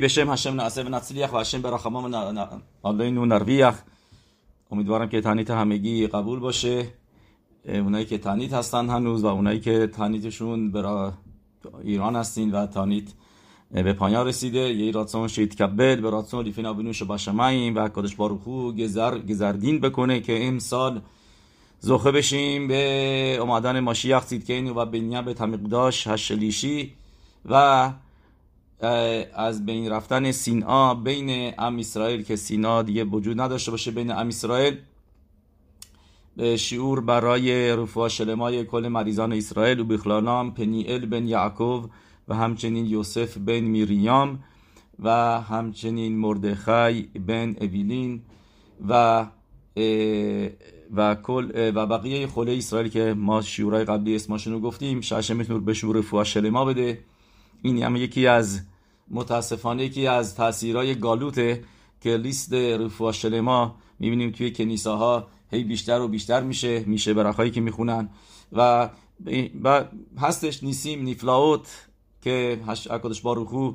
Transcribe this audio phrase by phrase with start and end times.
[0.00, 2.14] بشم هشم ناسه و نصلیخ و هشم برخمان
[2.84, 3.74] و نرویخ
[4.70, 6.86] امیدوارم که تانیت همگی قبول باشه
[7.68, 11.12] اونایی که تانیت هستن هنوز و اونایی که تانیتشون برا
[11.82, 13.04] ایران هستین و تانیت
[13.70, 18.72] به پایان رسیده یه راتسون شید کبل به راتسون ریفینا بنوش باشماییم و کادش باروخو
[18.72, 21.00] گزر گزردین بکنه که امسال
[21.80, 26.92] زخه بشیم به اومدن ماشیخ سیدکین و بنیا به تمیقداش هشلیشی
[27.44, 27.90] و
[28.82, 34.28] از بین رفتن سینا بین ام اسرائیل که سینا دیگه وجود نداشته باشه بین ام
[34.28, 34.76] اسرائیل
[36.36, 41.90] به شعور برای رفاه شلمای کل مریضان اسرائیل و بخلانام پنیل بن یعقوب
[42.28, 44.44] و همچنین یوسف بن میریام
[44.98, 48.22] و همچنین مردخای بن اویلین
[48.88, 49.26] و
[50.96, 55.60] و کل و بقیه خله اسرائیل که ما شیورای قبلی اسمشون رو گفتیم شاشه می‌تونه
[55.60, 57.04] به شعور رفاه شلما بده.
[57.62, 58.60] این هم یکی از
[59.12, 61.64] متاسفانه یکی از تاثیرهای گالوته
[62.00, 67.60] که لیست رفوع شلما می‌بینیم توی کنیساها هی بیشتر و بیشتر میشه میشه برخایی که
[67.60, 68.08] می‌خونن.
[68.52, 68.88] و,
[69.64, 69.84] و
[70.18, 71.88] هستش نیسیم نیفلاوت
[72.22, 72.60] که
[72.90, 73.72] اکادش باروخو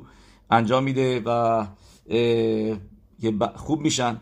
[0.50, 1.66] انجام میده و
[3.56, 4.20] خوب میشن.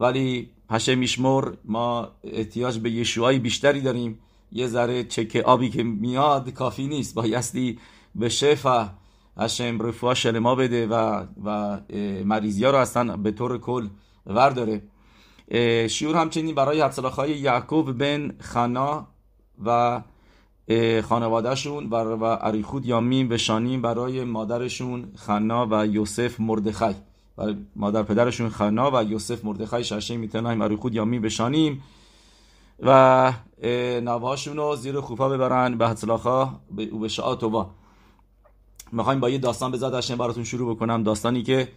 [0.00, 4.18] ولی هشه میشمر ما احتیاج به یشوعی بیشتری داریم.
[4.52, 7.14] یه ذره چک آبی که میاد کافی نیست.
[7.14, 7.78] بایستی
[8.14, 8.90] به شفا
[9.38, 11.80] هشم رفوه شلما بده و, و
[12.24, 13.88] مریضی ها رو اصلا به طور کل
[14.26, 14.82] ورداره
[15.88, 16.80] شیور همچنین برای
[17.16, 19.06] های یعقوب بن خنا
[19.64, 20.00] و
[21.02, 26.94] خانوادهشون و, و عریخود یامین بشانیم برای مادرشون خنا و یوسف مردخای
[27.38, 31.82] و مادر پدرشون خنا و یوسف مردخای ششه می‌تونیم عریخود یامین بشانیم
[32.82, 33.32] و
[34.02, 37.44] نوهاشون رو زیر خوفا ببرن به حتلاخا و به شعات
[38.92, 41.02] می‌خوایم با یه داستان به هشم براتون شروع بکنم.
[41.02, 41.68] داستانی که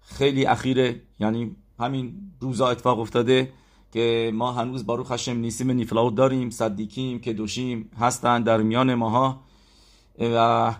[0.00, 1.02] خیلی اخیره.
[1.20, 3.52] یعنی همین روزا اتفاق افتاده
[3.92, 9.40] که ما هنوز باروخ هشم نیسیم نیفلاوت داریم صدیکیم که دوشیم هستن در میان ماها.
[10.18, 10.74] و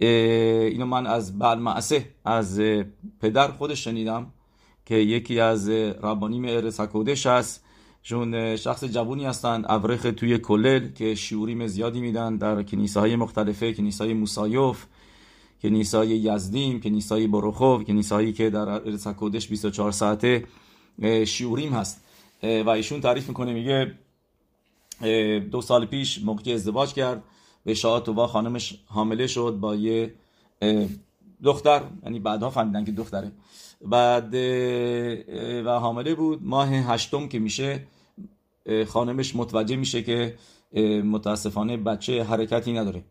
[0.00, 2.60] اینو من از معسه از
[3.20, 4.26] پدر خودش شنیدم
[4.86, 7.64] که یکی از ربانیم ارس هکودش هست.
[8.02, 14.14] چون شخص جوونی هستن ابرخ توی کلل که شیوریم زیادی میدن در کنیسه مختلفه کنیسه
[14.14, 14.86] موسایوف
[15.62, 20.44] کنیسای یزدیم کنیسای بروخوف کنیسایی که در ارس کودش 24 ساعته
[21.26, 22.04] شیوریم هست.
[22.42, 23.94] و ایشون تعریف می‌کنه میگه
[25.40, 27.22] دو سال پیش موقعی ازدواج کرد
[27.64, 30.14] به شاعت و خانمش حامله شد با یه
[31.42, 33.32] دختر یعنی بعدها فهمیدن که دختره.
[33.80, 34.34] بعد
[35.64, 36.40] و حامله بود.
[36.42, 37.86] ماه هشتم که میشه
[38.86, 40.36] خانمش متوجه میشه که
[41.04, 43.04] متاسفانه بچه حرکتی نداره.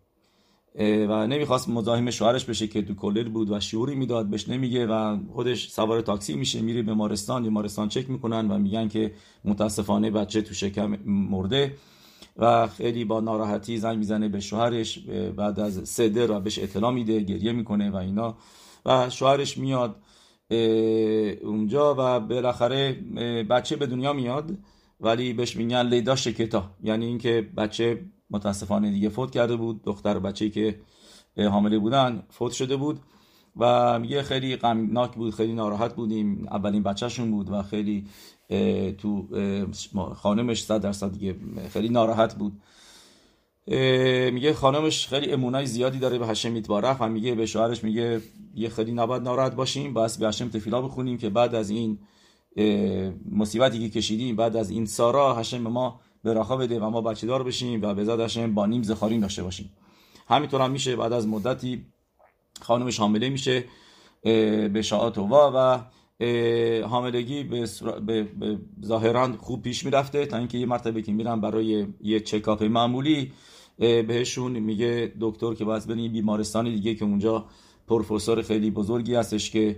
[0.75, 5.17] و نمی‌خواست مزاحم شوهرش بشه که تو کلر بود و شعوری می‌داد بهش نمیگه و
[5.33, 9.13] خودش سوار تاکسی میشه میره به مارستان بیمارستان چک می‌کنن و میگن که
[9.45, 11.75] متاسفانه بچه تو شکم مرده
[12.37, 14.99] و خیلی با ناراحتی زنگ می‌زنه به شوهرش
[15.35, 18.37] بعد از سه و بهش اطلاع میده گریه می‌کنه و اینا.
[18.85, 19.95] و شوهرش میاد
[21.43, 22.93] اونجا و بالاخره
[23.49, 24.57] بچه به دنیا میاد
[24.99, 26.69] ولی بهش میگن لیدا شکتا.
[26.83, 29.83] یعنی اینکه بچه متاسفانه دیگه فوت کرده بود.
[29.83, 30.79] دختر بچه‌ای که
[31.37, 32.99] حامله بودن فوت شده بود
[33.57, 36.47] و میگه خیلی غمناک بود خیلی ناراحت بودیم.
[36.51, 38.05] اولین بچهشون بود و خیلی
[38.97, 39.27] تو
[40.15, 41.35] خانمش صد درصد دیگه
[41.69, 42.53] خیلی ناراحت بود.
[44.33, 48.21] میگه خانمش خیلی امونای زیادی داره به هشم میتبارخ و میگه به شوهرش میگه
[48.55, 51.97] یه خیلی نباید ناراحت باشیم بس به هشم تفیلا بخونیم که بعد از این
[53.31, 57.43] مصیبتی که کشیدیم بعد از این سارا هشم ما براخا بده و ما بچه دار
[57.43, 59.71] بشیم و به زد با نیم زخارین داشته باشیم.
[60.27, 61.85] همینطور هم میشه بعد از مدتی
[62.61, 63.63] خانمش حامله میشه
[64.73, 65.79] به شاعت و
[66.87, 67.67] حاملگی به,
[68.05, 68.27] به,
[68.85, 73.31] ظاهرا خوب پیش می‌رفته تا اینکه یه مرتبه که میرن برای یه چکاپ معمولی
[73.77, 77.45] بهشون میگه دکتر که باید بریم بیمارستان دیگه که اونجا
[77.87, 79.75] پروفسور خیلی بزرگی هستش که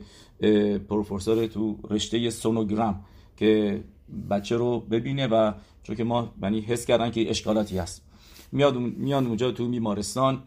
[0.90, 3.05] پروفسور تو رشته سونوگرام
[3.38, 3.84] که
[4.29, 8.01] بچه رو ببینه و چون که ما یعنی حس کردن که اشکالاتی هست.
[8.51, 10.43] میاد میان اونجا تو بیمارستان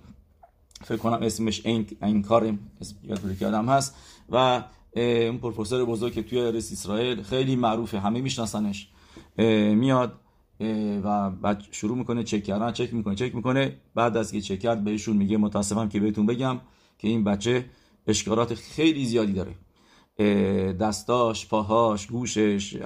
[0.84, 2.54] فکر کنم اسمش این این کار
[3.02, 3.96] یاد آدم هست.
[4.30, 4.64] و
[4.96, 8.88] اون پروفسور بزرگ که توی رس اسرائیل خیلی معروفه همه میشناسنش.
[9.74, 10.20] میاد
[11.04, 13.80] و بعد شروع می‌کنه چک کردن چک می‌کنه چک می‌کنه.
[13.94, 16.60] بعد از که چک کرد بهشون میگه متاسفم که بهتون بگم
[16.98, 17.64] که این بچه
[18.06, 19.54] اشکالات خیلی زیادی داره.
[20.72, 22.78] دستاش پاهاش گوشش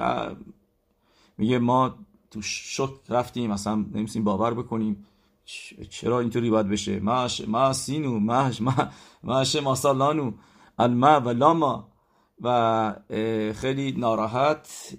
[1.39, 1.99] میگه ما
[2.31, 5.07] تو شک رفتیم اصلا نمیسیم باور بکنیم.
[5.91, 8.75] چرا اینطوری باید بشه؟ ماش ما سینو ماش ما
[9.23, 10.33] ماش ماسالانو
[10.79, 11.89] الما و لاما.
[12.41, 12.95] و
[13.55, 14.97] خیلی ناراحت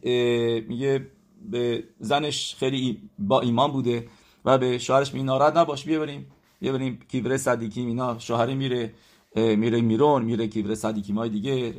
[0.68, 1.12] میگه
[1.42, 4.08] به زنش خیلی با ایمان بوده
[4.46, 8.94] و به شوهرش میگه ناراحت نباش بیا بریم بیا بریم کیبره صدیکی اینا شوهری میره
[9.36, 11.72] میره میرون میره کیبره صدیکی مای دیگه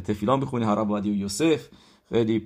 [0.00, 1.68] تفیلان بخونه هرب و یوسف.
[2.14, 2.38] خیلی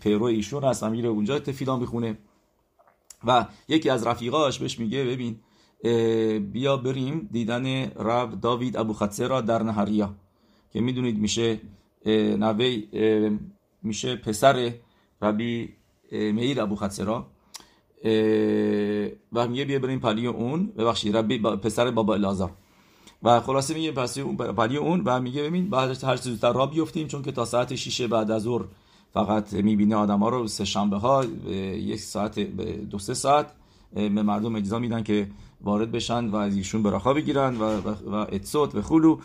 [0.00, 2.18] پیرو ایشون هست میره اونجا تفیلان بخونه
[3.24, 5.36] و یکی از رفیقاش بهش میگه ببین
[6.52, 10.14] بیا بریم دیدن رب داوید ابو را در نهریا
[10.72, 11.60] که می‌دونید میشه
[12.06, 12.88] نوی
[13.82, 14.72] میشه پسر
[15.22, 15.68] ربی
[16.12, 17.26] میر ابو خطسرا
[19.32, 22.50] و میگه بیا بریم پلی اون ببخشید ربی پسر بابا الازار.
[23.22, 27.08] و خلاصه میگه پس پلی اون و میگه ببین بعد هر چیز زودتر را بیفتیم
[27.08, 28.64] چون که تا ساعت 6 بعد از ظهر
[29.12, 31.24] فقط می‌بینه آدم ها رو سه شنبه ها
[31.54, 32.38] یک ساعت
[32.90, 33.52] دو سه ساعت
[33.94, 35.30] به مردم اجازه میدن که
[35.60, 39.18] وارد بشن و از ایشون براخا بگیرن و, و, اتسوت و خلو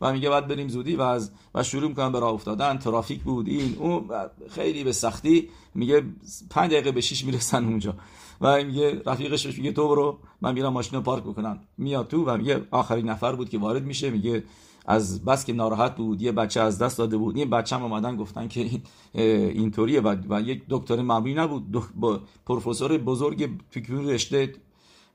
[0.00, 2.78] و میگه بعد بریم زودی و از و شروع می‌کنن به راه افتادن.
[2.78, 4.04] ترافیک بود این اون
[4.50, 6.02] خیلی به سختی میگه
[6.50, 7.94] پنج دقیقه به شیش می‌رسن اونجا.
[8.40, 11.58] و میگه رفیقش میگه تو برو من میرم ماشین رو پارک بکنم.
[11.78, 14.10] میاد تو و میگه آخرین نفر بود که وارد میشه.
[14.10, 14.44] میگه
[14.86, 17.36] از بس که ناراحت بود یه بچه از دست داده بود.
[17.36, 18.70] این بچه هم اومدن گفتن که
[19.14, 21.70] اینطوریه و, و یک دکتر معمولی نبود.
[21.94, 24.52] با پروفسور بزرگ توی رشته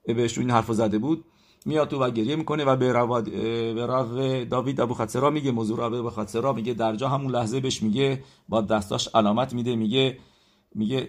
[0.05, 1.25] بهش این حرف زده بود.
[1.65, 3.21] میاد تو و گریه می‌کنه و به رو,
[3.73, 6.73] به رو داوید ابو خطرا میگه موضوع ابو خطرا میگه.
[6.73, 10.17] در جا همون لحظه بهش میگه با دستاش علامت میده میگه
[10.75, 11.07] میگه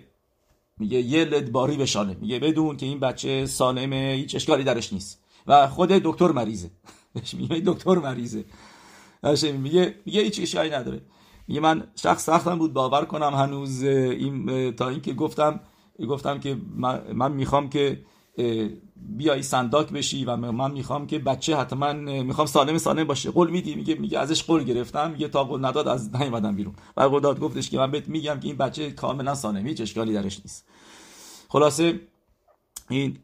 [0.78, 2.16] میگه یه لد باری بشانه.
[2.20, 5.24] میگه بدون که این بچه سالمه هیچ اشکالی درش نیست.
[5.46, 6.70] و خود دکتر مریضه.
[7.14, 8.44] بهش میگه دکتر مریضه.
[9.42, 11.02] میگه میگه هیچ اشکالی نداره.
[11.48, 15.60] میگه من شخص سختم بود باور کنم هنوز این تا اینکه گفتم
[16.08, 18.04] گفتم که من, من می‌خوام که
[18.96, 21.92] بیای سنداک بشی و من می‌خوام که بچه حتما
[22.22, 23.30] می‌خوام سالم سالم باشه.
[23.30, 25.10] قول میدی؟ میگه میگه ازش قول گرفتم.
[25.10, 26.74] میگه تا قول نداد از نیومدم بیرون.
[26.96, 30.12] و قول داد گفتش که من بهت میگم که این بچه کاملا سالم هیچ اشکالی
[30.12, 30.68] درش نیست.
[31.48, 32.00] خلاصه
[32.88, 33.18] این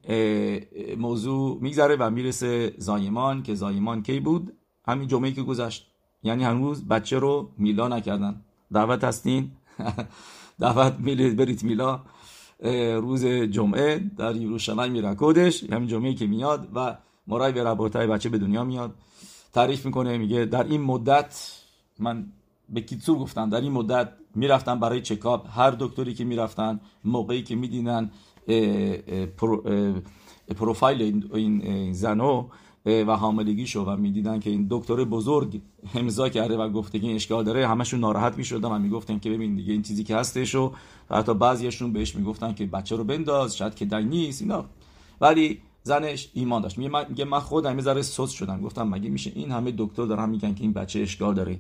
[0.98, 4.52] موضوع میگذره و می‌رسه زایمان که زایمان کی بود؟
[4.86, 5.86] همین جمعه که گذشت.
[6.22, 8.44] یعنی هنوز بچه رو میلا نکردن.
[8.72, 9.50] دعوت هستین؟
[10.60, 12.00] دعوت برید میلا.
[13.00, 16.96] روز جمعه در یروشلایم میره کودش همین جمعه که میاد و
[17.26, 18.94] مرای به ربوتای بچه به دنیا میاد.
[19.52, 21.52] تعریف می‌کنه میگه در این مدت
[21.98, 22.26] من
[22.68, 25.58] به کیتسور گفتم در این مدت می‌رفتن برای چکاپ.
[25.58, 28.10] هر دکتری که می‌رفتن موقعی که میدینن
[30.56, 32.46] پروفایل این زنو
[32.86, 35.60] و حاملگیشو و می‌دیدن که این دکتر بزرگ
[35.94, 37.68] امضا کرده و گفته که این اشکال داره.
[37.68, 40.72] همشون ناراحت می‌شدن و می‌گفتن که ببین دیگه این چیزی که هستش و
[41.10, 44.64] حتی بعضیشون بهش می‌گفتن که بچه رو بنداز شاید که دنگ نیست اینا.
[45.20, 46.78] ولی زنش ایمان داشت.
[46.78, 48.60] میگه من, میگه من خودم یه ذره سوس شدم.
[48.60, 51.58] گفتم مگه میشه این همه دکتر دارن میگن که این بچه اشکال داره؟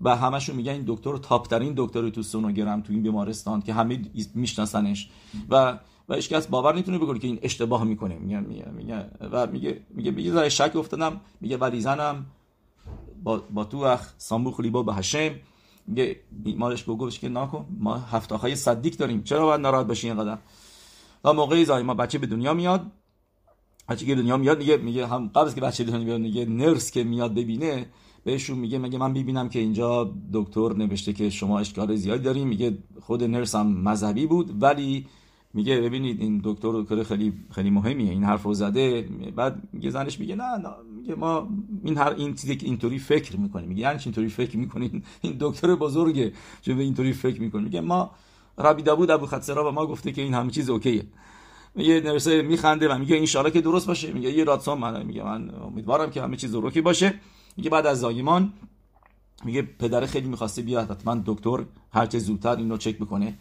[0.00, 4.02] و همشون میگن این دکتر تاپ ترین دکتر تو سونوگرام تو این بیمارستان که همه
[4.34, 5.10] میشناسنش.
[5.50, 5.78] و
[6.08, 8.18] و هیچ کس باور نمی‌تونه بکنه که این اشتباه می‌کنه.
[8.18, 11.20] میگه میگه میگه و میگه میگه میگه ذره شک افتادم.
[11.40, 12.26] میگه ولی زنم
[13.22, 15.30] با با تو اخ سامبوخ لیبا به هشم
[15.86, 16.20] میگه
[16.56, 19.22] مالش گفتش که نکن ما هفته صدیق داریم.
[19.22, 20.38] چرا باید ناراحت باشی اینقدر؟
[21.24, 22.86] و موقعی زای ما بچه به دنیا میاد.
[23.88, 27.04] بچه که دنیا میاد میگه میگه هم قبل که بچه دنیا میاد میگه نرس که
[27.04, 27.86] میاد ببینه
[28.24, 32.78] بهشون میگه مگه من ببینم که اینجا دکتر نوشته که شما اشکال زیادی داریم میگه
[33.00, 35.06] خود نرس هم مذهبی بود ولی
[35.54, 38.10] میگه ببینید این دکتر دکتر خیلی خیلی مهمیه.
[38.10, 41.48] این حرف رو زده بعد میگه زنش میگه نه نه میگه ما
[41.84, 43.68] این هر این چیزی که اینطوری فکر می‌کنیم.
[43.68, 46.32] میگه یعنی اینطوری فکر می‌کنین؟ این دکتر بزرگه
[46.62, 48.10] چه به اینطوری فکر می‌کنه؟ میگه ما
[48.58, 51.06] ربی داوود ابو خطسرا و ما گفته که این همه چیز اوکیه.
[51.74, 54.12] میگه نرسه میخنده و میگه ان که درست باشه.
[54.12, 57.14] میگه یه راتسان من میگه من امیدوارم که همه چیز اوکی باشه.
[57.56, 58.52] میگه بعد از زایمان
[59.44, 60.90] میگه پدر خیلی می‌خواسته بیاد.
[60.90, 63.38] حتما دکتر هر چه زودتر اینو چک بکنه.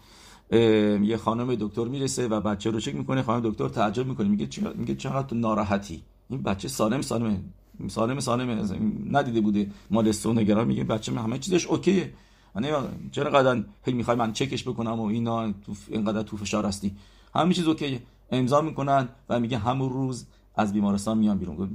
[1.03, 4.73] یه خانم دکتر می‌رسه و بچه رو چک می‌کنه خانم دکتر تعجب می‌کنه میگه چقدر
[4.73, 7.39] میگه چقدر تو ناراحتی؟ این بچه سالم سالمه.
[7.87, 8.69] سالم سالم
[9.11, 9.71] ندیده بوده.
[9.91, 12.13] مال سونگرا میگه بچه همه چیزش اوکیه.
[12.55, 12.67] یعنی
[13.11, 16.95] چرا قدر هی می‌خوای من چکش بکنم و اینا؟ تو اینقدر تو فشار هستی.
[17.35, 18.01] همه چیز اوکیه.
[18.31, 21.69] امضا می‌کنن و میگه همون روز از بیمارستان میان بیرون.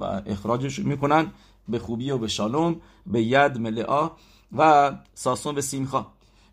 [0.00, 1.26] و اخراجش می‌کنن
[1.68, 4.10] به خوبی و به شالوم به ید ملعا
[4.56, 6.06] و ساسون به سیمخا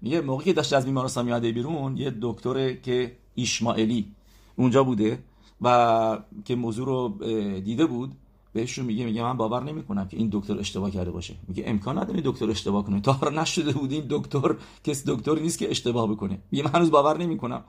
[0.03, 4.11] میگه موقعی که داشت از بیمارستان میاده بیرون یه دکتر که ایشمائیلی
[4.55, 5.23] اونجا بوده
[5.61, 7.17] و که موضوع رو
[7.59, 8.11] دیده بود
[8.53, 11.35] بهشون میگه میگه من باور نمی‌کنم که این دکتر اشتباه کرده باشه.
[11.47, 13.01] میگه امکان نداره دکتر اشتباه کنه.
[13.01, 16.39] تا نشده بود این دکتر کس دکتر نیست که اشتباه بکنه.
[16.51, 17.63] میگه من هنوز باور نمی‌کنم.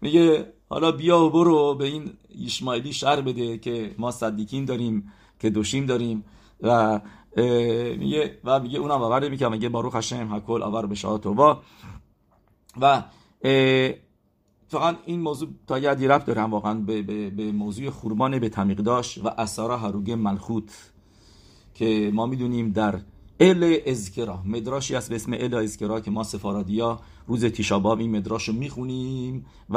[0.00, 5.50] میگه حالا بیا و برو به این ایشمائیلی شهر بده که ما صدیکین داریم که
[5.50, 6.24] دوشیم داریم.
[6.62, 7.00] و
[7.98, 11.20] میگه و میگه اونم آورده میگه میگه باروخ هشم هکل آور به شاه
[12.80, 13.02] و
[14.68, 19.18] فقط این موضوع تا یادی رفت دارم واقعا به, به, به موضوع خوربان به تمیقداش
[19.18, 20.92] و اثارا هروگ ملخوت
[21.74, 23.00] که ما می‌دونیم در
[23.40, 28.48] ال ازکرا مدراشی هست به اسم ال ازکرا که ما سفارادیا روز تیشاباب این مدراش
[28.48, 29.76] رو می‌خونیم و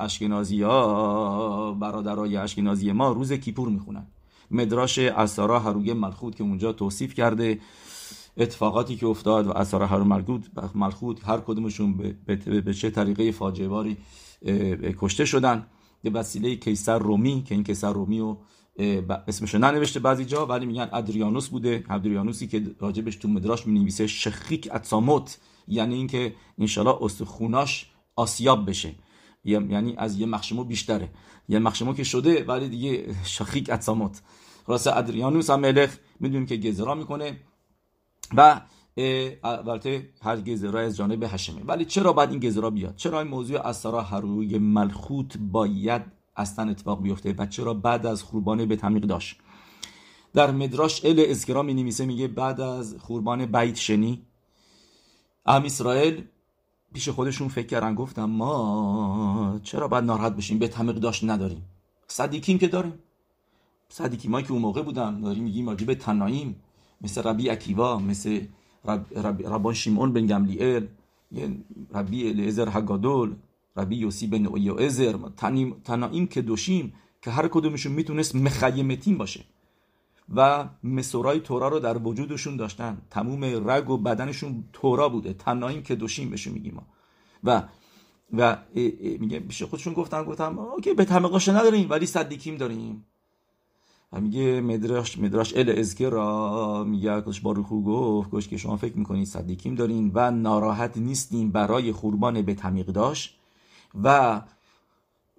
[0.00, 4.06] اشکنازی ها برادرای اشکنازی ما روز کیپور می‌خونن.
[4.50, 7.60] مدراش اثارا هروگ ملخوت که اونجا توصیف کرده
[8.36, 10.02] اتفاقاتی که افتاد و اثر هر
[10.74, 13.96] ملخود هر کدومشون به, به, چه طریقه فاجعه باری
[14.98, 15.66] کشته شدن.
[16.02, 18.38] به وسیله کیسر رومی که این کیسر رومی رو
[19.28, 21.84] اسمش ننوشته بعضی جا ولی میگن ادریانوس بوده.
[21.90, 25.38] ادریانوسی که راجبش تو مدراش می نویسه شخیک اتساموت.
[25.68, 28.94] یعنی اینکه انشالله استخوناش آسیاب بشه.
[29.44, 31.10] یعنی از یه مخشمو بیشتره.
[31.48, 34.22] یه مخشمو که شده ولی دیگه شخیک اتساموت
[34.66, 37.40] خلاص ادریانوس هم ملخ می‌دونیم که گزرا می‌کنه
[38.36, 38.60] و
[39.44, 41.62] البته هر گزرا از جانب هشمه.
[41.64, 46.02] ولی چرا باید این گزرا بیاد؟ چرا این موضوع اثرا هروی ملخوت باید
[46.36, 49.38] اصلا اتفاق بیفته و چرا بعد از خوربانه به تمیق داشت؟
[50.34, 51.74] در مدراش ال ازکرا می
[52.06, 54.26] میگه بعد از خوربان بیت شنی
[55.46, 56.24] ام اسرائیل
[56.94, 61.62] پیش خودشون فکر کردن گفتم ما چرا باید ناراحت بشیم؟ به تمیق داشت نداریم.
[62.06, 62.94] صدیکیم که داریم.
[63.88, 66.56] صدیکیم که اون موقع بودن داریم میگیم واجب تناییم
[67.00, 68.40] مثل ربی اکیوا مثل
[68.84, 70.86] رب، رب، ربان شیمون بن گملیئل
[71.94, 73.34] ربی الیزر حگادول
[73.76, 75.16] ربی یوسی بن ازر
[75.84, 79.44] تنائیم که دوشیم که هر کدومشون می‌تونست مخیمتین باشه.
[80.34, 82.98] و مسورای تورا رو در وجودشون داشتن.
[83.10, 85.32] تموم رگ و بدنشون تورا بوده.
[85.32, 86.82] تنائیم که دوشیم بشه میگیم
[87.44, 87.62] و
[88.32, 88.56] و
[89.20, 93.04] میگه پیش خودشون گفتن گفتم اوکی به تمقاشه نداریم ولی صدیکیم داریم.
[94.12, 99.26] و میگه مدرش مدرش ال را میگه کش باروخو گفت کش که شما فکر می‌کنید
[99.26, 103.38] صدیکیم دارین و ناراحت نیستین برای خوربان به تمیق داشت
[104.02, 104.40] و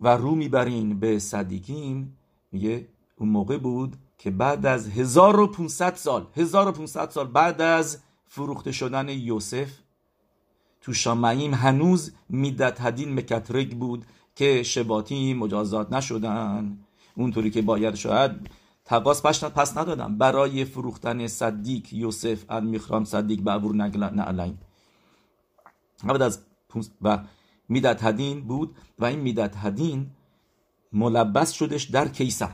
[0.02, 2.18] و رو می‌برین به صدیکیم
[2.52, 7.98] میگه اون موقع بود که بعد از 1500 سال 1500 سال بعد از
[8.28, 9.72] فروخته شدن یوسف
[10.82, 14.06] تو شامعیم هنوز میدت هدین مکترک بود
[14.36, 16.78] که شباتی مجازات نشدن.
[17.16, 18.32] اونطوری که باید شاید
[18.86, 20.18] تقاس پس ندادم.
[20.18, 24.58] برای فروختن صدیق یوسف المیخرام صدیق به عبور نعلین.
[26.04, 26.40] بعد از
[27.02, 27.20] و
[27.70, 30.12] میدت هدین بود و این میدت هدین
[30.94, 32.52] ملبس شدش در کیسر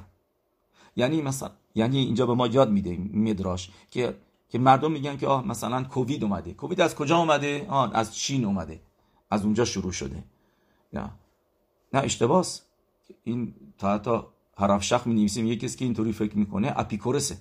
[0.95, 4.15] یعنی مثلا یعنی اینجا به ما یاد میده مدراش که
[4.49, 6.53] که مردم میگن که آه مثلا کووید اومده.
[6.53, 8.81] کووید از کجا اومده؟ آه از چین اومده.
[9.31, 10.23] از اونجا شروع شده.
[10.93, 11.11] نه.
[11.93, 12.61] نه اشتباس.
[13.23, 17.37] این تا تا حرف شخ می نویسیم یه کسی که اینطوری فکر می‌کنه اپیکورسه.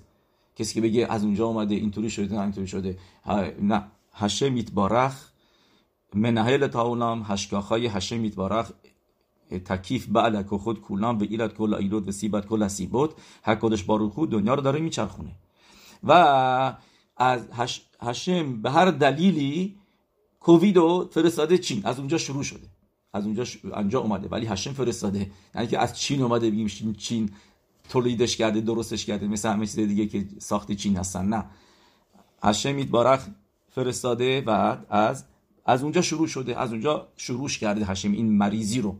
[0.56, 2.99] کسی که بگه از اونجا اومده اینطوری شده نه اینطوری شده.
[3.62, 3.85] نه.
[4.14, 5.30] هشه میتبارخ
[6.14, 8.71] منهل تاولام هشکاخای هشه میتبارخ
[9.59, 13.11] تکیف بعلک و خود کولام و ایلت کل ایلود و سیبت کل سیبوت
[13.42, 15.30] هر کدش خود دنیا رو داره میچرخونه
[16.04, 16.12] و
[17.16, 17.49] از
[18.00, 19.76] هشم به هر دلیلی
[20.40, 22.66] کووید رو فرستاده چین از اونجا شروع شده
[23.12, 23.44] از اونجا
[23.75, 27.30] انجا اومده ولی هشم فرستاده یعنی که از چین اومده بگیم چین
[27.88, 31.44] تولیدش کرده درستش کرده مثل همه چیز دیگه که ساخت چین هستن نه
[32.42, 33.26] هشم میتبارخ
[33.71, 35.25] فرستاده و از
[35.64, 38.97] از اونجا شروع شده از اونجا شروعش کرده هشم این مریضی رو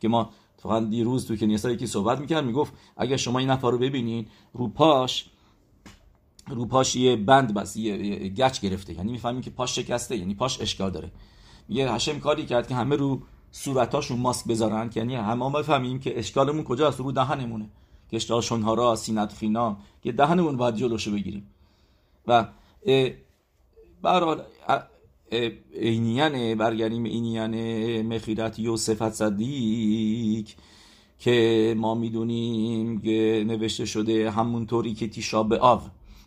[0.00, 0.30] که ما
[0.62, 4.68] فقط دیروز تو کنیسا یکی صحبت می‌کرد می‌گفت اگر شما این نفر رو ببینین رو
[4.68, 5.30] پاش
[6.48, 8.94] رو پاش یه بند بس یه گچ گرفته.
[8.94, 11.10] یعنی می‌فهمین که پاش شکسته یعنی پاش اشکال داره.
[11.68, 16.18] یه هشم کاری کرد که همه رو صورتاشون ماسک بذارن که یعنی همه بفهمیم که
[16.18, 17.70] اشکالمون کجاست؟ رو دهنمونه.
[18.10, 21.46] که اشکال شنهارا سینت خینا که دهنمون باید جلوشو بگیریم.
[22.26, 22.46] و
[24.02, 24.42] برحال
[25.72, 30.48] اینیانه برگردیم اینیانه مخیرت یوسفت صدیق
[31.18, 35.80] که ما می‌دونیم که نوشته شده همونطوری که تیشا به آو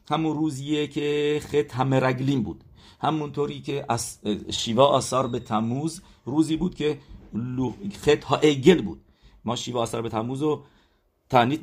[0.09, 2.63] همون روزیه که خط همه رگلین بود.
[3.01, 4.19] همونطوری که از
[4.49, 6.97] شیوا آثار به تموز روزی بود که
[8.01, 9.01] חטא העגל بود.
[9.45, 10.63] ما שבעה עשר בתמוז رو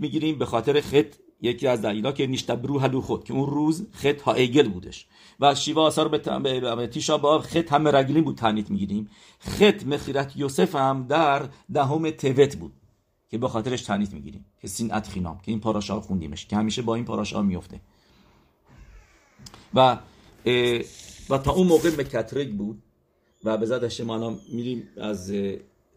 [0.00, 4.68] می‌گیریم به خاطر חטא یکی از دلیلا که נשתברו הלוחות که اون روز חטא העגל
[4.68, 5.06] بودش.
[5.40, 6.61] و שבעה עשר ב.
[6.76, 9.11] ב תשעה באב חטא המרגלים بود תענית می‌گیریم.
[9.38, 12.73] חטא מכירת יוסף هم در دهم توت بود
[13.30, 16.94] که به خاطرش תענית می‌گیریم که שנאת חינם که این פרשה خوندیمش که همیشه با
[16.94, 17.80] این פרשה میفته
[19.75, 19.99] و
[21.30, 22.82] و تا اون موقع מקטרג بود
[23.44, 25.32] و به زد ما میریم از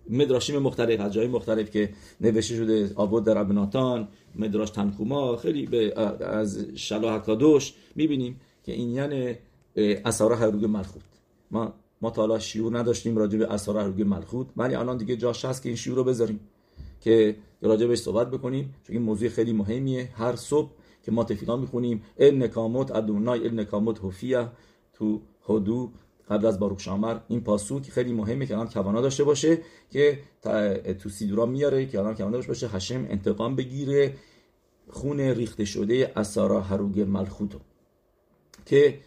[0.09, 4.07] مدراشیم مختلف از جای مختلف که نوشته شده آبود در ابناتان.
[4.35, 9.35] مدراش تنخوما خیلی به از شلا حکادوش می‌بینیم که این یعنی
[10.05, 11.03] اثار هروگ ملخوت.
[11.51, 15.63] ما ما تا شیور نداشتیم راجع به اثار هروگ ملخوت ولی الان دیگه جاش هست
[15.63, 16.39] که این شیور رو بذاریم
[17.01, 20.09] که راجع بهش صحبت بکنیم چون این موضوع خیلی مهمیه.
[20.15, 20.71] هر صبح
[21.03, 24.51] که ما تفیلا می‌خونیم ال نکامت ادونای ال نکامت هوفیا
[24.93, 25.91] تو هدو
[26.29, 29.57] قبل از باروک شامر این پاسوک خیلی مهمه که الان کوانا داشته باشه
[29.91, 30.19] که
[30.99, 34.13] تو سیدورا میاره که الان کوانا داشته باشه هشم انتقام بگیره
[34.89, 37.59] خون ریخته شده اسارا هروگ ملخوتو.
[38.65, 38.99] که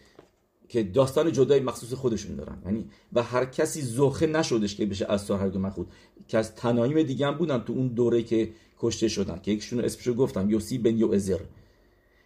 [0.69, 2.61] که داستان جدای مخصوص خودشون دارن.
[2.65, 5.87] یعنی و هر کسی زوخه نشدش که بشه اسارا هروگ ملخوت.
[6.27, 9.39] که از تنایم دیگه هم بودن تو اون دوره که کشته شدن.
[9.39, 11.39] که یکشون اسمشو گفتم یوسی بن ازر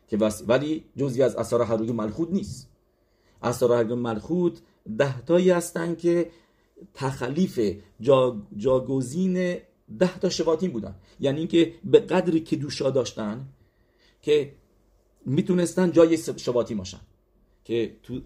[0.08, 0.18] که
[0.48, 2.70] ولی جزی از اسارا هروگ ملخوت نیست.
[3.44, 4.62] اسارا هروگ ملخوت
[4.98, 6.32] دهتایی هستن که
[6.94, 7.60] تخلیف
[8.02, 9.58] جا، جاگزین
[10.00, 10.30] ده تا
[10.68, 10.96] بودن.
[11.20, 13.48] یعنی اینکه به قدری که دوشا داشتن
[14.22, 14.54] که
[15.26, 17.00] می‌تونستن جای شواتی باشن.
[17.64, 18.22] که تو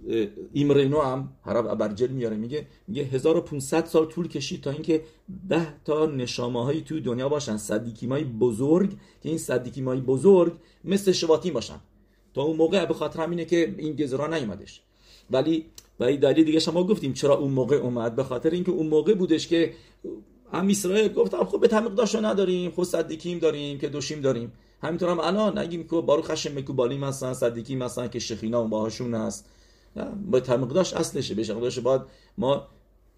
[0.54, 5.04] ایمرینو هم حرب ابرجل میاره میگه میگه 1500 سال طول کشید تا اینکه
[5.50, 7.58] ده تا نشامه هایی توی دنیا باشن.
[7.58, 8.90] صدیکی بزرگ
[9.24, 11.80] که این صدیکی بزرگ مثل شواتی باشن.
[12.34, 14.82] تا اون موقع به خاطر همینه که این گزرا نیومدش.
[15.32, 15.66] ولی
[16.00, 19.14] و این دلیل دیگه شما گفتیم چرا اون موقع اومد به خاطر اینکه اون موقع
[19.14, 19.74] بودش که
[20.54, 24.52] هم اسرائیل گفتم خب به تمیق داشتو نداریم خود صدیکیم داریم که دوشیم داریم.
[24.82, 29.50] همینطور هم الان نگیم که بارو خشم مکوبالی هستن صدیکی مثلا که شخینا باهاشون هست.
[30.32, 31.80] با تمیق داشت اصلشه به داشت.
[31.80, 32.02] باید
[32.38, 32.68] ما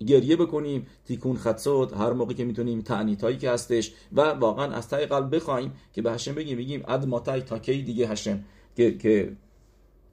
[0.07, 4.89] گریه بکنیم تیکون خدسود هر موقع که می‌تونیم تعنیت هایی که هستش و واقعا از
[4.89, 8.43] تای قلب بخوایم که به هشم بگیم بگیم اد ماتای تا کی دیگه هشم
[8.75, 9.31] که که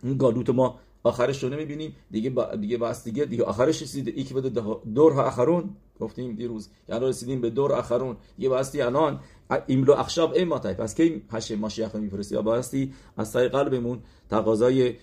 [0.02, 4.12] این גלות ما آخرش رو نمی‌بینیم دیگه با دیگه بس دیگه دیگه آخرش رسیده.
[4.16, 4.48] ای که بده
[4.94, 5.76] דור אחרון.
[6.00, 6.68] گفتیم دیروز.
[6.88, 8.16] یعنی رسیدیم به דור אחרון.
[8.38, 9.20] یه باستی الان
[9.66, 10.76] אם לא עכשיו אימתי.
[10.76, 14.94] پس کی هشه משיח رو میفرستی؟ باستی از تای قلبمون تقاضای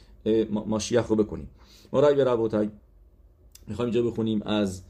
[0.49, 1.49] משיח رو بکنیم.
[1.91, 2.69] מורי ורבותי
[3.67, 4.81] می‌خوایم اینجا بخونیم از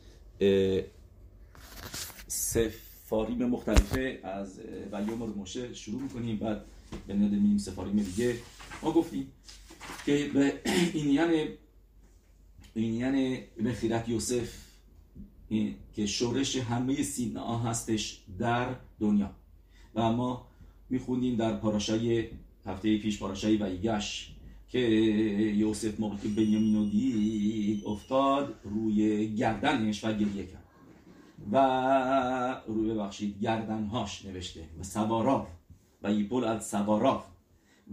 [2.28, 4.20] ספרים مختلفه.
[4.24, 4.60] از
[4.92, 6.38] ولیوم رو مشه شروع می‌کنیم.
[6.38, 6.66] بعد
[7.08, 8.36] به نده سفاریم دیگه.
[8.84, 9.32] ما گفتیم
[10.06, 10.62] که به
[10.94, 11.32] اینیان
[12.74, 14.54] اینیان مخیرت یوسف
[15.96, 19.32] که شورش همه سینا هستش در دنیا.
[19.96, 20.48] و ما
[20.90, 22.28] می‌خونیم در پاراشای
[22.66, 24.32] هفته پیش پاراشای ویگش
[24.70, 30.64] که یوسف موقعی که بنیامین افتاد روی گردنش و گریه کرد.
[31.52, 34.64] و روی ببخشید گردنهاش نوشته.
[34.80, 35.48] و سواراف
[36.04, 37.26] و یپول از سواراف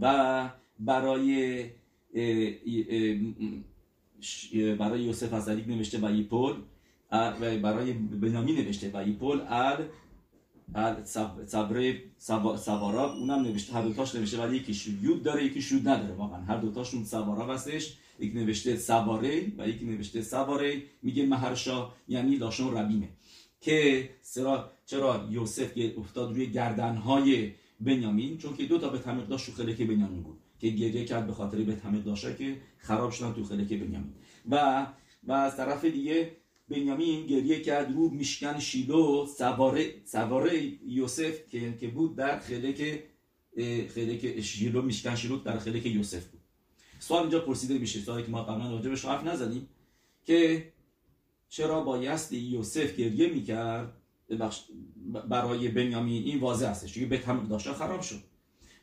[0.01, 1.65] و برای
[4.79, 6.55] برای یوسف از علیک نوشته و یپول
[7.13, 9.89] و برای بنیامین نوشته و یپول ال
[12.19, 16.43] صبر سواراب اونم نوشته هر دوتاش نوشته ولی یکی یود داره یکی شود نداره واقعا.
[16.43, 17.97] هر دوتاشون سواراب هستش.
[18.19, 23.09] یک نوشته سواره و یکی نوشته سواره میگه مهرشا یعنی لاشون ربیمه.
[23.61, 29.77] که سرا چرا یوسف افتاد روی گردنهای بنیامین؟ چون که دو تا به تمیق داشت
[29.77, 30.39] که بنیامین بود.
[30.59, 34.13] که گریه کرد به خاطر به تمیق داشته که خراب شدن تو خلک بنیامین.
[34.51, 34.87] و
[35.25, 36.37] و از طرف دیگه
[36.69, 43.03] بنیامین گریه کرد رو میشکن شیلو سواره سواره یوسف که که بود در خلک
[43.95, 46.41] خلک شیلو میشکن شیلو در خلک یوسف بود.
[47.01, 49.69] سوال اینجا پرسیده میشه سوالی که ما قبلا راجع بهش حرف نزدیم
[50.25, 50.73] که
[51.49, 53.93] چرا بایستی یوسف گریه می‌کرد؟
[55.29, 58.21] برای بنیامین این واضح هستش چون به تمیق داشته خراب شد.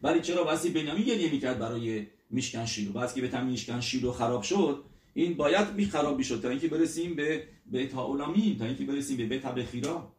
[0.02, 4.12] ولی چرا واسه بنیامین گریه می‌کرد برای میشکن شیلو بعد که به تمیق میشکن شیلو
[4.12, 8.86] خراب شد این باید می خراب می‌شد تا اینکه برسیم به بیت هاولامین تا اینکه
[8.86, 10.12] برسیم به بیت بخیرا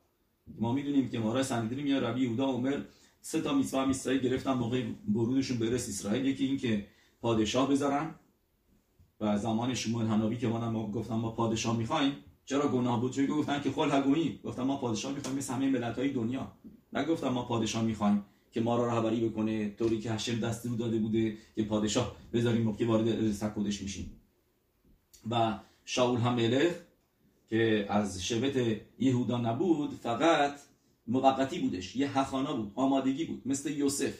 [0.59, 2.81] ما می‌دونیم که مارا سندری میاد ربی یهودا عمر
[3.21, 4.83] سه تا میسوا میسای گرفتن موقع
[5.15, 6.27] ورودشون برس اسرائیل.
[6.27, 6.87] یکی این که
[7.21, 8.15] پادشاه بذارن.
[9.21, 12.13] و زمان شمول حنابی که ما گفتم ما پادشاه می‌خوایم.
[12.45, 15.99] چرا گناه بود؟ چون گفتن که خل هگویی گفتم ما پادشاه می‌خوایم مثل همه ملت
[15.99, 16.53] های دنیا.
[16.93, 18.25] نگفتم ما پادشاه می‌خوایم.
[18.53, 22.87] که ما را رهبری بکنه طوری که هشم دستور داده بوده که پادشاه بذاریم که
[22.87, 24.21] وارد سکودش میشیم.
[25.31, 26.73] و شاول هم ملخ
[27.49, 30.61] که از شبت یهودا نبود فقط
[31.07, 34.15] موقتی بودش یه حخانا بود آمادگی بود مثل یوسف.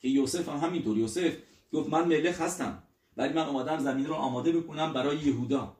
[0.00, 1.32] که یوسف هم همینطور یوسف
[1.72, 2.82] گفت من ملخ هستم
[3.16, 5.76] ولی من اومدم زمین رو آماده بکنم برای یهودا.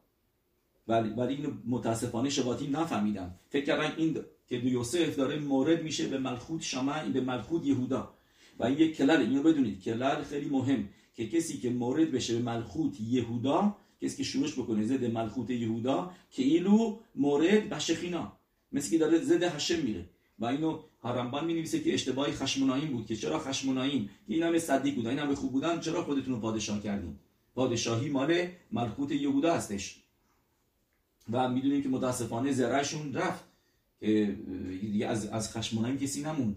[0.89, 3.35] ولی ولی اینو متاسفانه شباتی نفهمیدم.
[3.49, 8.15] فکر کردن این که دو یوسف داره مورد میشه به ملخوت شما به ملخوت یهودا.
[8.59, 12.43] و این یک کلل اینو بدونید کلل خیلی مهم که کسی که مورد بشه به
[12.43, 18.33] ملخوت یهودا کسی که شروعش بکنه زد ملخوت یهودا که ایلو مورد بشخینا
[18.73, 20.09] مثل که داره ضد هشم میره.
[20.39, 24.59] و اینو هرمبان می نویسه که اشتباهی خشمونایین بود که چرا خشمونایین؟ که این همه
[24.59, 27.17] صدیق بودن این همه خوب بودن چرا خودتون رو پادشاه کردین؟
[27.55, 30.03] پادشاهی مال ملکوت یهودا هستش.
[31.33, 33.45] و می‌دونیم که متاسفانه زرعشون رفت.
[34.03, 34.37] که
[34.81, 36.57] دیگه از از خشمونایین کسی نموند.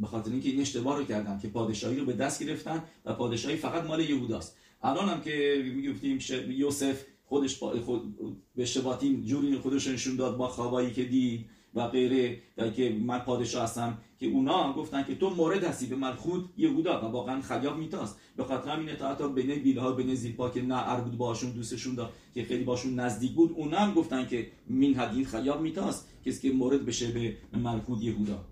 [0.00, 3.56] به خاطر اینکه این اشتباه رو کردن که پادشاهی رو به دست گرفتن و پادشاهی
[3.56, 4.56] فقط مال یهوداست.
[4.82, 6.18] الان هم که می‌گفتیم
[6.50, 8.16] یوسف خودش خود
[8.56, 12.38] به شباتیم جوری خودش نشون داد با خوابایی که دید و غیره.
[12.58, 15.86] و که من پادشاه هستم که اونا گفتن که تو مورد هستی.
[15.86, 17.00] به ملخود یهودا.
[17.00, 18.18] و واقعا خیاب میتاست.
[18.36, 22.12] به خاطر همین اطاعت بین بیله ها بین زیپا که نه بود باشون دوستشون داد
[22.34, 26.08] که خیلی باشون نزدیک بود اونا هم گفتن که مین حدین خیاب میتاست.
[26.24, 28.44] کسی که مورد بشه به ملخود یهودا.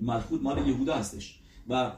[0.00, 1.40] ملخود مال یهودا هستش.
[1.68, 1.92] و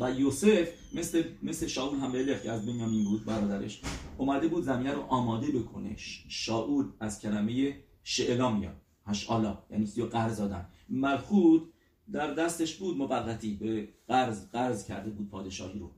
[0.00, 3.80] و یوسف مثل مثل شاول هم که از بنیامین بود برادرش
[4.18, 5.96] اومده بود زمینه رو آماده بکنه.
[6.28, 8.81] شاول از کلمه שאלה میاد.
[9.06, 10.66] השאלה یعنی سیو قرض دادن.
[10.88, 11.72] מלכות
[12.12, 15.90] در دستش بود موقتی به قرض قرض کرده بود پادشاهی رو.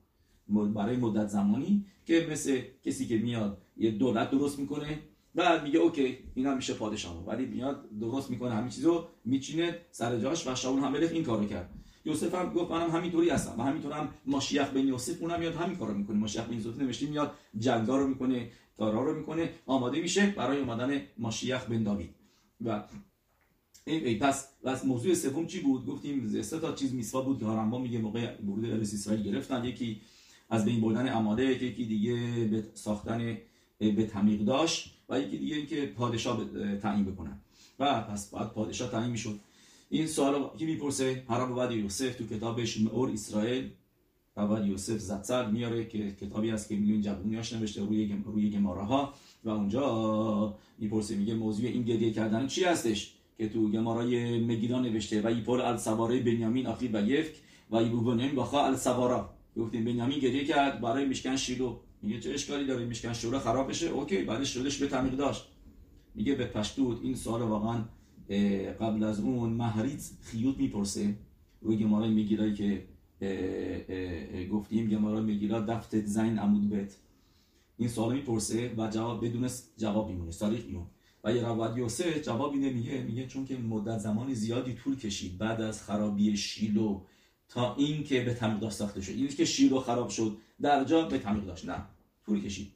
[0.67, 4.99] برای مدت زمانی که مثل کسی که میاد یه دولت درست می‌کنه
[5.35, 10.47] بعد میگه okay اینا میشه پادشاه ولی میاد درست می‌کنه همین چیزو میچینه سر جاش
[10.47, 11.71] و شاول هم این کارو کرد.
[12.05, 15.95] یوسف هم گفت منم همینطوری هستم و همینطورم משיח בן יוסף اونم میاد همین کارو
[15.95, 16.17] می‌کنه.
[16.17, 21.01] משיח בן יוסף نوشته میاد جنگا رو می‌کنه کارا رو می‌کنه آماده میشه برای اومدن
[21.19, 22.15] ماشیخ بن داوید.
[22.65, 22.85] و
[23.87, 27.39] ای پس پس موضوع سوم چی بود؟ گفتیم سه تا چیز میسوا بود.
[27.39, 29.65] که هارنبا میگه موقع ورود ارس اسرائیل گرفتن.
[29.65, 30.01] یکی
[30.51, 32.15] از بین بردن اماده یکی دیگه
[32.51, 33.39] به ساختن
[33.79, 36.45] به تعمیق داشت و یکی دیگه اینکه پادشاه
[36.77, 37.41] تعیین بکنن.
[37.79, 39.41] و پس بعد پادشاه تعیین می‌شد.
[39.91, 43.71] این سوال که می‌پرسه؟ هرم بعد یوسف تو کتابش مور اسرائیل.
[44.37, 49.15] بعد یوسف زتسل میاره که کتابی هست که میلیون جوونیاش نوشته روی روی گماره ها
[49.45, 55.21] و اونجا می‌پرسه میگه موضوع این گریه کردن چی هستش؟ که تو گمارای مگیلا نوشته
[55.21, 57.35] و ایپول السواره بنیامین آخی و یفک
[57.71, 59.31] و ایبوبنیامین باخا السوارا.
[59.57, 61.77] گفتیم بنیامین گریه کرد برای میشکن شیلو.
[62.03, 65.45] میگه چه اشکالی داره؟ میشکن شیلو خراب بشه اوکی بعدش شدش به تعمیق داشت.
[66.15, 67.85] میگه به پشتود این سوال واقعا
[68.81, 71.15] قبل از اون محریت خیوط می‌پرسه.
[71.61, 72.85] روی گمارای میگیرایی که
[74.53, 76.97] گفتیم گمارای میگیرا دفت زین عمود بت
[77.77, 80.31] این سوال می‌پرسه و جواب بدون جواب میمونه.
[80.31, 80.87] سالیق میمونه
[81.25, 85.39] و یه رواد یوسف جواب میده میگه میگه چون که مدت زمانی زیادی طول کشید
[85.39, 87.01] بعد از خرابی شیلو
[87.49, 89.13] تا این که به تعمیق ساخته شد.
[89.13, 91.69] این که شیلو خراب شد در جا به تعمیق داشت.
[91.69, 91.85] نه
[92.27, 92.73] طول کشید.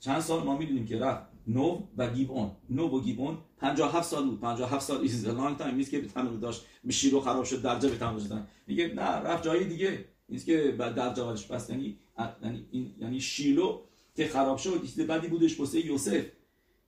[0.00, 1.26] چند سال ما می‌دونیم که رفت.
[1.46, 4.40] نو و گیبون نو و گیبون 57 سال بود.
[4.40, 7.78] 57 سال ایز لانگ تایم نیست که به تعمیق داشت به شیلو خراب شد در
[7.78, 10.04] جا به تعمیق شدن میگه نه رفت جای دیگه.
[10.28, 11.98] نیست که در جا بس یعنی
[12.42, 13.80] یعنی یعنی شیلو
[14.16, 16.24] که خراب شد چیز بعدی بودش واسه یوسف.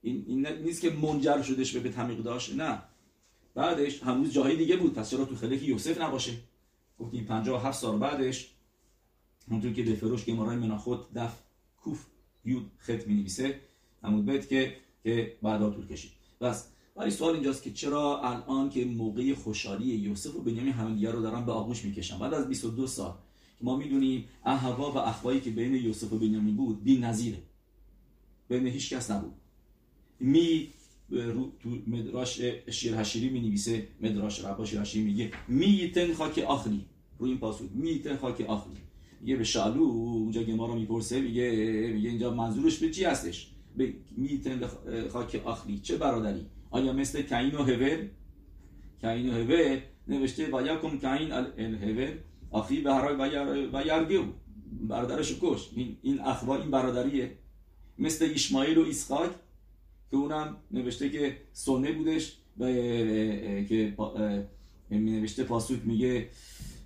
[0.03, 2.83] این, این نیست که منجر شدش به تعمیق داشت نه.
[3.55, 6.33] بعدش هنوز جای دیگه بود پس چرا تو خلک یوسف نباشه؟
[6.99, 8.51] گفتیم 57 سال بعدش
[9.49, 11.43] همونطور که به فروش که مارای مناخود دف
[11.77, 12.07] کوف
[12.45, 13.61] یود خط می نویسه
[14.03, 16.11] همون بیت که که بعدا طول کشید.
[16.41, 21.23] بس ولی سوال اینجاست که چرا الان که موقع خوشحالی یوسف و بنیامین همدیگه رو
[21.23, 23.15] دارن به آغوش می‌کشن؟ بعد از 22 سال
[23.61, 27.39] ما می‌دونیم احوا و اخوایی که بین یوسف و بنیامین بود بی نظیره.
[28.49, 29.33] بین هیچ کس نبود.
[30.21, 30.69] می
[31.61, 32.41] تو مدراش
[32.71, 36.85] شیر هشیری می نویسه مدراش ربا شیر هشیری میگه میتن خاک آخری.
[37.19, 38.77] رو این پاسود میتن خاک آخری.
[39.21, 41.51] میگه به شالو اونجا که ما رو می‌پرسه میگه
[41.95, 44.61] میگه اینجا منظورش به چی هستش؟ به میتن
[45.09, 45.79] خاک آخری.
[45.79, 48.09] چه برادری؟ آیا مثل کین و هول
[49.01, 52.13] کین و هول نوشته و یکم کین الهول
[52.51, 53.17] آخی به هرای
[53.73, 54.23] و یرگیو
[54.81, 55.71] برادرش کش.
[55.75, 57.39] این این اخوا این برادریه.
[57.99, 59.31] مثل ایشمایل و اسحاق
[60.11, 62.67] که اونم نوشته که سونه بودش و
[63.69, 63.95] که
[64.91, 66.29] می نوشته پاسوک میگه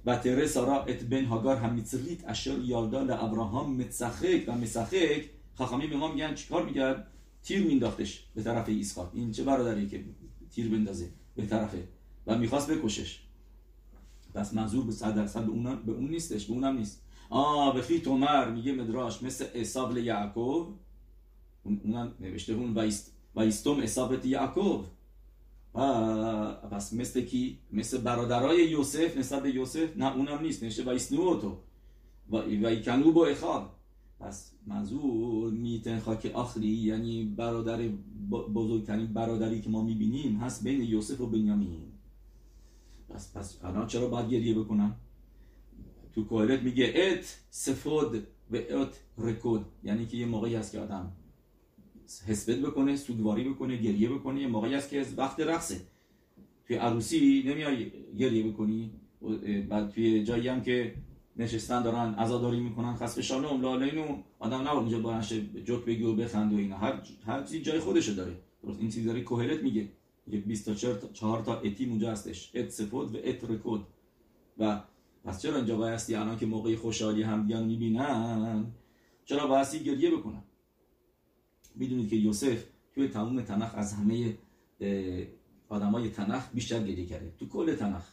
[0.06, 4.44] و تره سارا ات بن هاگار هم میتسلیت اشار یالدا ابراهام متسخک.
[4.46, 7.06] و مسخک خاخامی به ما میگن چیکار میگرد
[7.42, 10.04] تیر مینداختش به طرف ایسخاک این چه برادری که
[10.50, 11.78] تیر بندازه به طرفه؟
[12.26, 13.21] و می‌خواست بکشش.
[14.34, 17.02] پس منظور به صد درصد به به اون نیستش به اونم نیست.
[17.30, 20.66] آ به فی تومر میگه مدراش مثل اصابل یعقوب.
[21.64, 22.74] اونم نوشته اون
[23.34, 24.84] و ایستم اصابت یعقوب.
[26.70, 31.40] پس مثل کی؟ مثل برادرای یوسف نسبت به یوسف؟ نه اونم نیست نوشته و ایسنو
[31.40, 31.56] تو.
[32.30, 33.70] و ایکنو با اخاد
[34.20, 37.88] پس منظور میتن خاک آخری یعنی برادر
[38.30, 41.91] بزرگترین برادری که ما می‌بینیم هست بین یوسف و بنیامین.
[43.14, 44.96] پس پس الان چرا باید گریه بکنم
[46.14, 48.14] تو کوهلت میگه ات سفود
[48.50, 49.66] و ات رکود.
[49.84, 51.12] یعنی که یه موقعی هست که آدم
[52.26, 55.80] حسبت بکنه سودواری بکنه گریه بکنه یه موقعی است که وقت رقصه.
[56.66, 58.90] توی عروسی نمیای گریه بکنی.
[59.68, 60.94] بعد توی جایی هم که
[61.36, 65.32] نشستن دارن عزاداری می‌کنن خاص شانم لالینو آدم نباید اونجا بلنش
[65.64, 66.76] جوک بگی و بخند و اینا.
[66.76, 68.36] هر هر چیز جای خودشو داره.
[68.62, 69.88] درست؟ این چیزی داره کوهلت میگه.
[70.26, 72.50] 24 تا 4 تا اتیم اونجا هستش.
[72.54, 73.86] ات سفود و ات رکود.
[74.58, 74.82] و
[75.24, 78.66] پس چرا اینجا بایستی الان که موقع خوشحالی هم دیان می‌بینن؟
[79.24, 80.42] چرا بایستی گریه بکنن؟
[81.74, 84.38] می‌دونید که یوسف توی تمام تنخ از همه
[85.68, 87.34] آدمای תנ״ך بیشتر گریه کرده.
[87.38, 88.08] تو کل תנ״ך.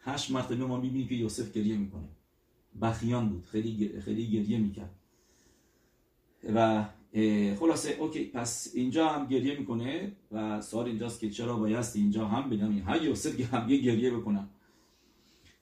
[0.00, 2.08] هشت مرتبه ما می‌بینیم که یوسف گریه می‌کنه.
[2.82, 3.46] בכיין بود.
[3.46, 4.94] خیلی خیلی گریه می‌کرد.
[6.54, 6.84] و
[7.60, 12.50] خلاصه okay پس اینجا هم گریه می‌کنه و سوال اینجاست که چرا بایست اینجا هم
[12.50, 14.48] بگم های یوسف که هم یه گریه بکنم.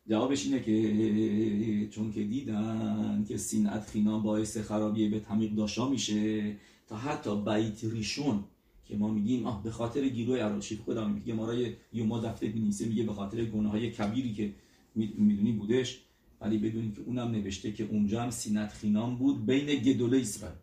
[0.08, 6.56] جوابش اینه که چون که دیدن که שנאת חינם باعث خرابی בית המקדש میشه
[6.86, 8.44] تا حتی بیت ریشون
[8.86, 11.54] که ما میگیم آه به خاطر گیروی اراشیف خدا میگه ما را
[11.92, 14.54] یوما دفتر بنیسه میگه به خاطر گناه های کبیری که
[14.94, 16.00] می‌دونی بودش
[16.40, 20.58] ولی بدونید که اونم نوشته که اونجا هم سینت خینام بود بین گدوله اسرائیل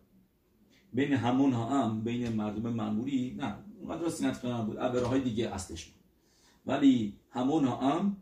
[0.96, 5.84] بین همون ها هم بین مردم معمولی نه اونقدر سینت خینام بود های دیگه اصلش
[5.84, 6.04] بود.
[6.66, 8.16] ولی همون ها هم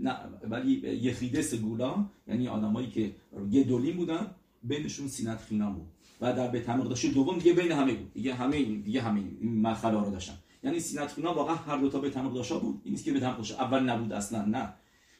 [0.00, 0.16] نه
[0.50, 3.14] ولی یخیده سگولا یعنی آدمایی که
[3.52, 4.30] גדול ی بودن
[4.62, 5.86] بینشون שנאת חינם بود.
[6.20, 8.12] و در בית המקדש دوم دیگه بین همه بود.
[8.12, 10.34] دیگه همه دیگه همه این مرحله رو داشتن.
[10.64, 12.80] یعنی שנאת חינם واقعا هر دو تا בית המקדש بود.
[12.84, 14.74] این نیست که בית המקדש اول نبود اصلا نه.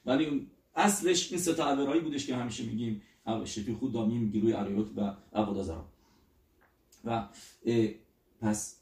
[0.06, 3.02] ولی اصلش این سه تا بودش که همیشه میگیم
[3.44, 5.84] שפיכות דמים גילוי עריות و עבודה זרה
[7.04, 7.28] و
[8.40, 8.76] پس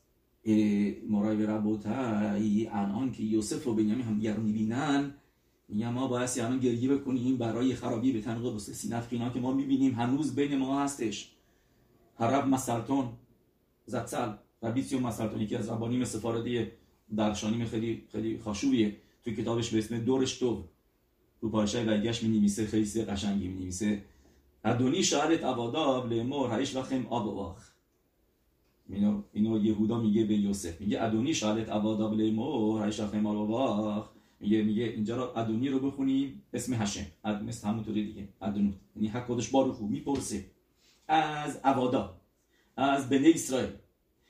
[1.08, 5.14] מורי ורבותי الان که یوسف و بنیامین هم دیگر رو می‌بینن
[5.68, 9.94] میگم ما باید الان گریه بکنیم برای خرابی به تنقیق بسته سینت که ما می‌بینیم
[9.94, 11.32] هنوز بین ما هستش.
[12.18, 13.08] هرب مسلطون
[13.86, 16.72] زتسل ربیسیو مسلطون یکی از ربانیم سفارده
[17.16, 20.64] درشانیم خیلی خیلی خاشوبیه توی کتابش به اسم دورش تو
[21.40, 24.04] رو پارشای برگشت می نویسه خیلی قشنگی می نویسه
[24.64, 27.67] ادونی شهرت عباداب لمر هایش وخم آب واخ
[28.92, 30.80] اینو اینو یهودا میگه به یوسف.
[30.80, 34.08] میگه ادونی شهرت عباداب لمر هایش واخ
[34.40, 37.06] میگه میگه اینجا رو ادونی رو بخونیم اسم هشم.
[37.24, 38.28] اد مثل همونطوری دیگه.
[38.42, 40.44] ادونو یعنی حق خودش بارو می‌پرسه.
[41.08, 42.20] از عبادا
[42.76, 43.70] از بنی اسرائیل.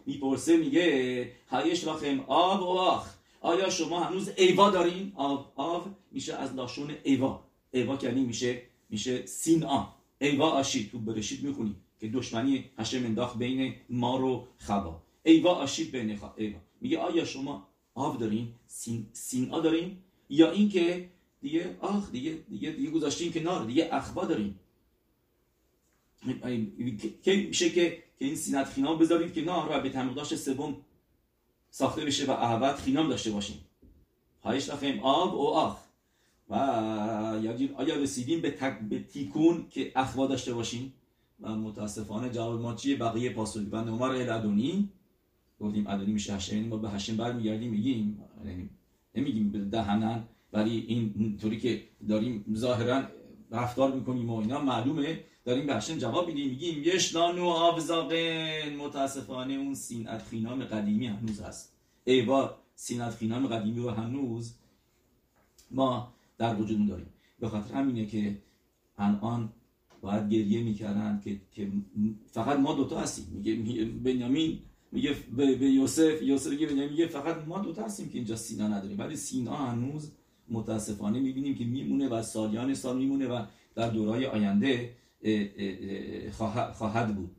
[0.07, 6.55] می‌پرسه میگه هایش وخم آب واخ آیا شما هنوز ایوا دارین؟ آب آب میشه از
[6.55, 7.45] لاشون ایوا.
[7.73, 11.75] ایوا یعنی میشه میشه سینا ایوا آشید تو برشید می‌خونی.
[12.01, 15.03] که دشمنی هشم انداخت بین ما رو خبا.
[15.23, 16.35] ایوا آشید بین خا...
[16.37, 19.97] ایوا میگه آیا شما آب دارین؟ سین سینا دارین؟
[20.29, 24.55] یا اینکه دیگه آخ دیگه دیگه دیگه گذاشتین کنار دیگه اخبا دارین.
[27.23, 30.77] که میشه که این سینت خینام بذارید کنار و به تمقداش سوم
[31.71, 33.65] ساخته بشه و احوت خینام داشته باشیم
[34.43, 35.79] هایش رفیم آب و آخ.
[36.49, 36.55] و
[37.77, 38.81] آیا رسیدیم به, تک...
[38.81, 40.93] به تیکون که اخوا داشته باشیم
[41.41, 44.89] و متاسفانه جواب ما چیه؟ بقیه پاسولی و نمار ادونی
[45.61, 48.19] گفتیم ادونی میشه هشم یعنی ما به هشم برمیگردیم میگیم.
[48.45, 48.71] یعنی
[49.15, 53.03] نمیگیم به دهنن ولی این طوری که داریم ظاهرا
[53.51, 55.25] رفتار می‌کنیم و اینا معلومه.
[55.45, 61.73] داریم به هشم جواب میدیم میگیم یشنانو آبزاقن متاسفانه اون سین ادخینام قدیمی هنوز هست.
[62.05, 64.55] ایوا سینت خینام قدیمی رو هنوز
[65.71, 67.07] ما در وجود داریم
[67.41, 68.39] به خاطر همینه که
[68.99, 69.53] الان
[70.01, 71.69] باید گریه می‌کردن که, که
[72.31, 73.27] فقط ما دوتا هستیم.
[73.35, 74.59] میگه بنیامین
[74.93, 78.99] میگه به, یوسف یوسف میگه بنیامین میگه فقط ما دوتا هستیم که اینجا سینا نداریم.
[78.99, 80.13] ولی سینا هنوز
[80.51, 84.95] متاسفانه می‌بینیم که میمونه و سالیان سال میمونه و در دورهای آینده
[86.75, 87.31] خواهد بود.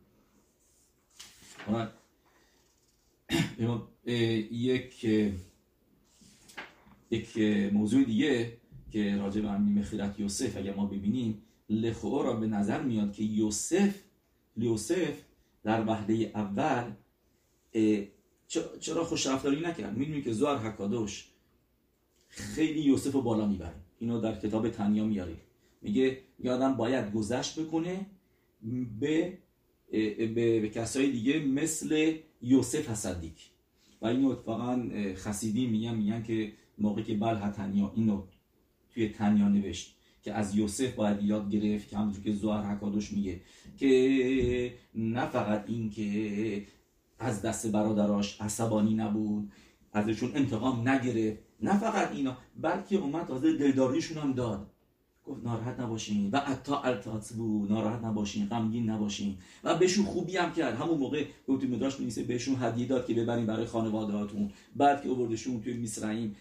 [4.51, 5.05] یک
[7.11, 7.37] یک
[7.73, 8.57] موضوع دیگه
[8.91, 13.23] که راجع به همین مخیرت یوسف اگر ما ببینیم لخو را به نظر میاد که
[13.23, 13.95] یوسف
[14.57, 15.21] یوسف
[15.63, 16.91] در وحده اول
[18.79, 21.29] چرا خوش رفتاری نکرد؟ می‌دونی که زوار حکادوش
[22.29, 23.75] خیلی یوسف رو بالا می‌بره.
[23.99, 25.35] اینو در کتاب تنیا میاره
[25.81, 28.05] میگه یادم باید گذشت بکنه
[28.99, 29.37] به
[29.91, 33.49] به, به کسای دیگه مثل یوسف حسدیک
[34.01, 38.23] و اینو اتفاقا خسیدی میگن میگن که موقعی که بل تنیا اینو
[38.93, 39.98] توی تنیا نوشت.
[40.21, 43.41] که از یوسف باید یاد گرفت که همونجور که زوهر حکادوش میگه
[43.77, 46.65] که نه فقط این که
[47.19, 49.51] از دست برادراش عصبانی نبود
[49.93, 54.71] ازشون انتقام نگرفت نه فقط اینا بلکه اومد تازه دلداریشون هم داد.
[55.25, 59.37] گفت ناراحت نباشین و اتا التاتبو ناراحت نباشین غمگین نباشین.
[59.63, 60.75] و بهشون خوبی هم کرد.
[60.75, 65.09] همون موقع گفت مدراش نیست بهشون هدیه داد که ببرین برای خانواده هاتون بعد که
[65.09, 66.35] آوردشون توی میسرعیم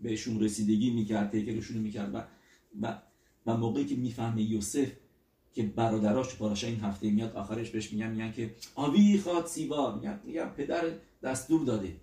[0.00, 2.14] بهشون رسیدگی می‌کرد تیکرشون می‌کرد.
[2.14, 2.24] و
[2.82, 3.02] و
[3.46, 4.92] و موقعی که می‌فهمه یوسف
[5.52, 10.20] که برادراش پاراشا این هفته میاد آخرش بهش میگن میگن که آوی خواد سیوا میگن
[10.24, 10.84] میگن پدر
[11.22, 11.96] دستور داده.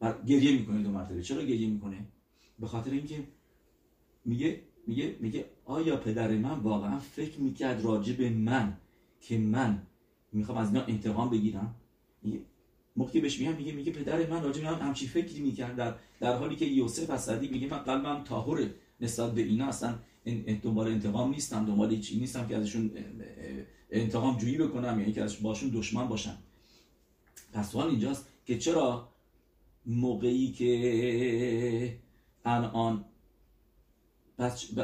[0.00, 1.22] و گریه می‌کنه دو مرتبه.
[1.22, 2.06] چرا گریه می‌کنه؟
[2.58, 3.24] به خاطر اینکه
[4.24, 8.76] میگه میگه میگه آیا پدر من واقعا فکر می‌کرد راجع به من
[9.20, 9.82] که من
[10.32, 11.74] می‌خوام از اینا انتقام بگیرم؟
[12.96, 16.36] موقعی بهش میگم میگه میگه پدر من راجع به من همچی فکری می‌کرد در, در
[16.36, 19.98] حالی که یوسف از میگه من قلبم طاهره نسبت به اینا اصلا
[20.62, 22.90] دنبال انتقام نیستم دنبال چی نیستم که ازشون
[23.90, 26.38] انتقام جویی بکنم یعنی که ازشون باشون دشمن باشم
[27.52, 29.08] پس سوال اینجاست که چرا
[29.86, 31.98] موقعی که
[32.44, 33.04] الان
[34.38, 34.74] پس,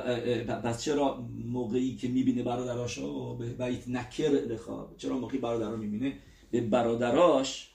[0.47, 6.19] پس چرا موقعی که می‌بینه برادراشو به بیت نکر بخواب چرا موقعی برادر رو می‌بینه؟
[6.51, 7.71] به برادراش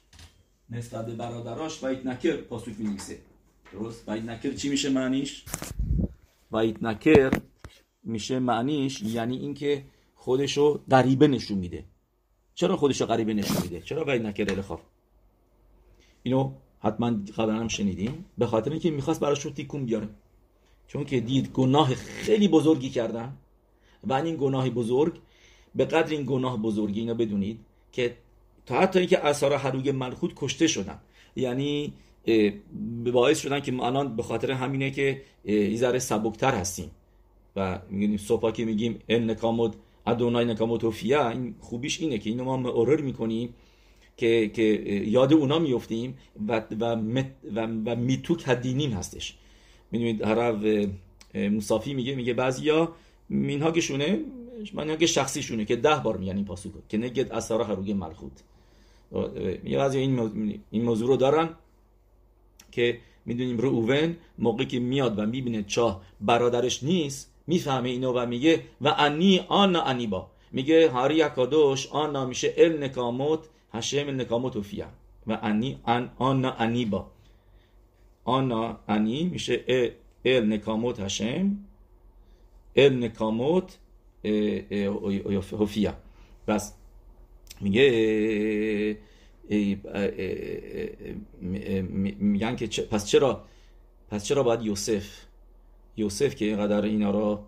[0.69, 3.17] نسبت به برادراش بیت نکر پاسوک می‌نویسه.
[3.73, 5.45] درست؟ بیت نکر چی میشه معنیش؟
[6.51, 7.31] بیت نکر
[8.05, 9.83] میشه معنیش یعنی اینکه
[10.15, 11.83] خودشو غریبه نشون میده.
[12.55, 14.81] چرا خودشو غریبه نشون میده؟ چرا بیت نکر خواب؟
[16.23, 20.09] اینو حتما قبلا هم شنیدیم به خاطر اینکه می‌خواست براش رو تیکون بیاره.
[20.87, 23.37] چون که دید گناه خیلی بزرگی کردن.
[24.03, 25.19] و این گناه بزرگ
[25.75, 27.59] به قدر این گناه بزرگی اینا بدونید
[27.91, 28.17] که
[28.65, 30.99] تا حتی اینکه اثار حروگ ملخوت کشته شدن.
[31.35, 31.93] یعنی
[33.13, 36.91] باعث شدن که الان به خاطر همینه که یه ذره سبکتر هستیم.
[37.55, 39.75] و میگیم صبح که میگیم ان نکامود
[40.07, 43.53] ادونای نکامود توفیا این خوبیش اینه که اینو ما معرر می‌کنیم
[44.17, 44.63] که, که
[45.07, 46.95] یاد اونا میفتیم و, و,
[47.55, 49.37] و, و میتوک هدینیم هستش.
[49.91, 50.87] می‌دونید حرف
[51.35, 52.91] مصافی میگه میگه بعضیا
[53.29, 54.19] مینهاگشونه
[54.73, 58.43] منهاگ شخصیشونه که ده بار میگن این پاسو که نگد اثر هروگ ملخوت
[59.63, 61.49] میگه بعضی این موضوع, این موضوع رو دارن
[62.71, 68.25] که می‌دونیم رو اوون موقعی که میاد و می‌بینه چاه برادرش نیست می‌فهمه اینو و
[68.25, 73.39] میگه و انی آن انی با میگه هاری اکادوش آن میشه ال نکاموت
[73.73, 74.87] هشم ال نکاموت فیا
[75.27, 77.11] و انی آن آن انی با
[78.25, 79.63] آنا انی میشه
[80.25, 81.57] ال نکاموت هشم
[82.75, 83.77] ال نکاموت
[85.51, 85.93] هوفیا
[86.47, 86.73] بس
[87.61, 88.97] میگه
[92.19, 93.45] میگن که پس چرا
[94.09, 95.24] پس چرا باید یوسف
[95.97, 97.39] یوسف که اینقدر اینا رو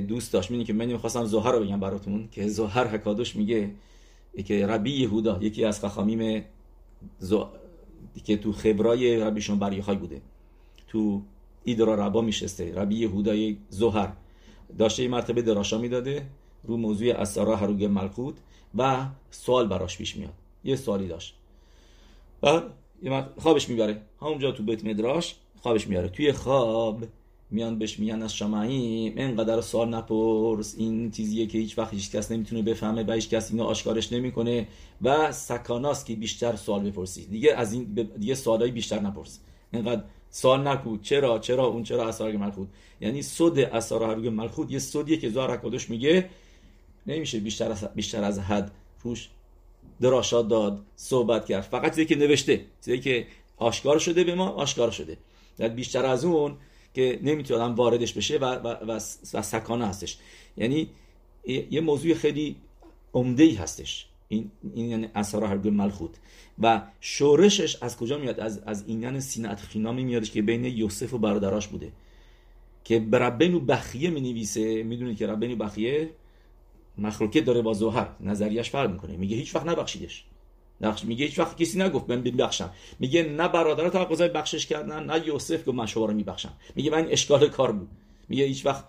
[0.00, 0.50] دوست داشت.
[0.50, 3.70] می‌دونی که من می‌خواستم زهر رو بگم براتون که زهر حکادوش میگه
[4.46, 6.44] که ربی یهودا یکی از خخامیم
[8.24, 10.20] که تو خبرای ربی بر بوده.
[10.88, 11.22] تو
[11.64, 12.74] ایدرا ربا میشسته.
[12.74, 14.12] ربی یهودای زهر.
[14.78, 16.26] داشته یه مرتبه دراشا می‌داده
[16.64, 18.34] رو موضوع اسرا هروگ ملکوت
[18.78, 20.32] و سوال براش پیش میاد.
[20.64, 21.34] یه سوالی داشت.
[22.42, 22.62] و
[23.36, 24.02] خوابش می‌بره.
[24.20, 27.04] همونجا تو بیت مدراش خوابش میاره توی خواب
[27.50, 30.74] میان بهش میگن از شمعیم اینقدر سوال نپرس.
[30.78, 34.68] این چیزیه که هیچ وقت هیچ کس نمی‌تونه بفهمه و هیچ کس اینو آشکارش نمی‌کنه
[35.02, 37.26] و سکاناست که بیشتر سوال بپرسی.
[37.26, 39.40] دیگه از این دیگه سوالای بیشتر نپرس.
[39.72, 42.68] اینقدر سوال نکو چرا؟ چرا اون؟ چرا اسرار ملخود
[43.00, 46.30] یعنی صد اسرار ملخود یه صدیه که زار حکادش میگه.
[47.06, 48.70] نمیشه بیشتر از بیشتر از حد
[49.02, 49.28] روش
[50.00, 51.62] دراشات داد صحبت کرد.
[51.62, 55.16] فقط چیزی که نوشته چیزی که آشکار شده به ما آشکار شده.
[55.76, 56.56] بیشتر از اون
[56.94, 58.92] که نمی‌تونه آدم واردش بشه و, و, و,
[59.34, 60.18] و سکانه هستش.
[60.56, 60.88] یعنی
[61.70, 62.56] یه موضوع خیلی
[63.14, 64.06] عمده ای هستش.
[64.28, 66.10] این این یعنی اثر هرگل ملخوت.
[66.58, 71.14] و شورشش از کجا میاد؟ از از این یعنی سینت خینامی میادش که بین یوسف
[71.14, 71.92] و برادراش بوده.
[72.84, 76.10] که ربنو بخیه می نویسه می‌دونید که ربنو بخیه
[76.98, 78.08] مخلوقه داره با زهر.
[78.20, 79.16] نظریش فرق می‌کنه.
[79.16, 80.24] میگه هیچ وقت نبخشیدش.
[80.80, 82.70] نقش میگه هیچ وقت کسی نگفت من ببخشم.
[82.98, 86.52] میگه نه برادرات توقضای بخشش کردن نه یوسف که من شما رو میبخشم.
[86.74, 87.88] میگه من اشکال کار بود.
[88.28, 88.84] میگه هیچ وقت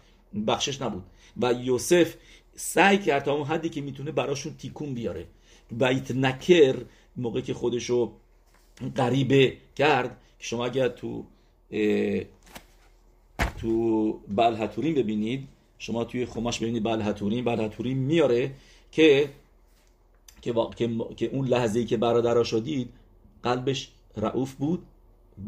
[0.48, 1.04] بخشش نبود.
[1.42, 2.14] و یوسف
[2.56, 5.26] سعی کرد تا اون حدی که می‌تونه براشون تیکون بیاره.
[5.72, 6.76] بیت نکر
[7.18, 8.12] موقع که خودشو
[8.96, 11.26] غریبه کرد شما اگر تو
[13.62, 15.48] تو بلحتورین ببینید
[15.80, 18.52] شما توی خماش ببینید بلحتورین بلحتورین میاره
[18.92, 19.30] که
[20.42, 20.90] که, که...
[21.16, 22.90] که اون لحظه ای که برادرها شدید
[23.44, 24.84] قلبش رعوف بود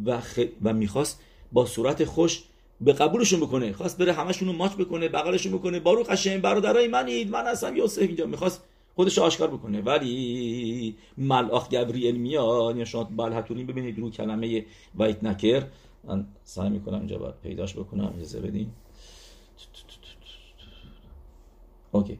[0.05, 0.39] و, خ...
[0.63, 1.21] و می‌خواست
[1.51, 2.43] با صورت خوش
[2.81, 3.73] به قبولشون بکنه.
[3.73, 5.79] خواست بره همشون رو ماچ بکنه بغلشون بکنه.
[5.79, 8.25] بارو قشنگ برادرای منید من هستم یوسف اینجا.
[8.25, 8.63] می‌خواست
[8.95, 9.81] خودش آشکار بکنه.
[9.81, 14.65] ولی ملاخ گبریل میاد یا شما بلحتونی ببینید رو کلمه
[14.95, 15.67] وایت نکر
[16.03, 18.13] من سعی می‌کنم اینجا باید پیداش بکنم.
[18.17, 18.71] اجازه بدین.
[21.91, 22.19] اوکی.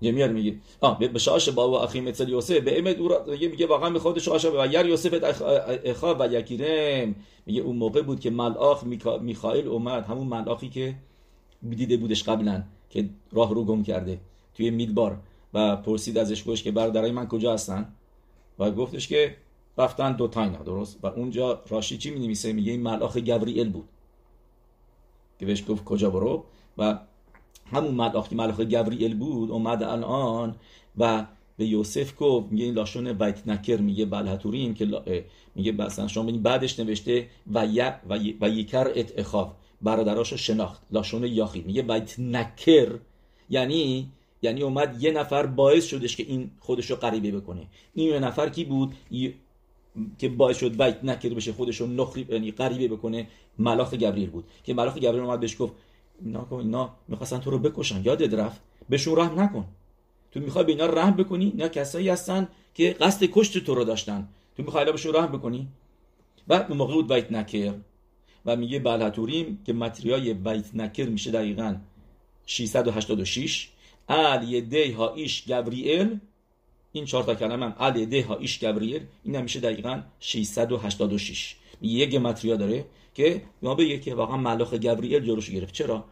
[0.00, 3.66] یه میاد میگه آه به شاش با و اخی مثل یوسف به او میگه میگه
[3.66, 5.14] واقعا به خود شاش و یر یوسف
[5.84, 7.14] اخا و یکیرم
[7.46, 8.84] میگه اون موقع بود که ملاخ
[9.20, 10.94] میخائیل اومد همون ملاخی که
[11.70, 14.20] دیده بودش قبلا که راه رو گم کرده
[14.54, 15.18] توی میدبار
[15.54, 17.92] و پرسید ازش گوش که برادرای من کجا هستن؟
[18.58, 19.36] و گفتش که
[19.78, 23.88] رفتن دو تاینا درست؟ و اونجا راشی چی می میگه این ملاخ گوریل بود.
[25.38, 26.44] که بهش گفت کجا برو؟
[26.78, 26.98] و
[27.72, 30.54] همون ملاخ که ملاخ گوریل بود اومد الان
[30.98, 36.32] و به یوسف گفت میگه این لاشون ویت نکر میگه بلحتوریم که میگه مثلا شما
[36.32, 37.82] بعدش نوشته و ی
[38.40, 39.52] و یکر ات اخاف
[39.82, 41.60] برادراشو شناخت لاشون یاخی.
[41.60, 42.98] میگه ویت نکر
[43.50, 44.08] یعنی
[44.42, 47.66] یعنی اومد یه نفر باعث شدش که این خودشو غریبه بکنه.
[47.94, 48.94] این یه نفر کی بود؟
[50.18, 53.26] که باعث شد ویت نکر بشه خودشو نخری یعنی غریبه بکنه
[53.58, 54.44] ملاخ گبریل بود.
[54.64, 55.72] که ملاخ گبریل اومد بهش گفت
[56.24, 58.02] اینا اینا می‌خواستن تو رو بکشن.
[58.04, 59.64] یادت رفت؟ بهشون رحم نکن.
[60.32, 64.28] تو می‌خوای به اینا رحم بکنی؟ اینا کسایی هستن که قصد کشت تو رو داشتن.
[64.56, 65.68] تو می‌خوای بهشون رحم بکنی؟
[66.46, 67.74] بعد موقع بود ویت نکر
[68.46, 71.76] و میگه بلحتوریم که متریای ویت نکر میشه دقیقا
[72.46, 73.68] 686
[74.08, 76.18] ال یدی ها ایش گبریل.
[76.92, 77.76] این چهار تا کلمه هم.
[77.78, 79.02] ال یدی ها ایش گبریل.
[79.24, 82.84] این هم میشه دقیقا 686 یه گمتریا داره.
[83.16, 85.74] که ما بگه که واقعا ملاخ گبریل جلوش گرفت.
[85.74, 86.04] چرا؟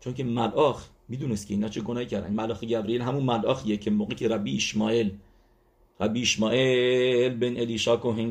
[0.00, 2.32] چون که ملاخ می‌دونست که اینا چه گناهی کردن.
[2.32, 5.10] ملاخ گبریل همون ملاخیه که موقعی که ربی اسماعیل
[6.00, 8.30] ربی اسماعیل بن الیشا کوهن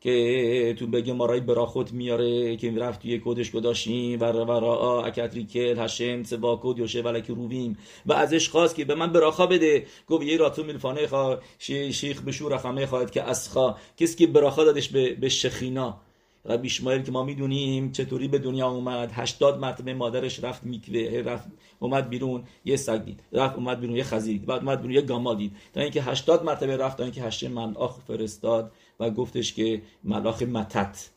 [0.00, 6.22] که تو بگه مارای براخوت میاره که رفت توی کدش گداشیم و را اکتریکل هشم
[6.22, 9.86] سباکود یوشه ولکی روبیم و ازش خواست که به من براخا بده.
[10.06, 14.64] گفت یه راتو میلفانه خواه شیخ به شور خمه خواهد که اسخا کسی که براخا
[14.64, 16.00] دادش به شخینا
[16.44, 19.12] ربی اسماعیل که ما می‌دونیم چطوری به دنیا اومد.
[19.12, 23.22] 80 مرتبه مادرش رفت מקווה رفت اومد بیرون یه سگ دید.
[23.32, 24.46] رفت اومد بیرون یه خزی دید.
[24.46, 25.56] بعد اومد بیرون یه גמל دید.
[25.72, 31.10] تا اینکه 80 مرتبه رفت تا اینکه השם מלאך فرستاد و گفتش که מלאך متت.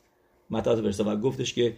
[0.50, 1.76] متت فرستاد و گفتش که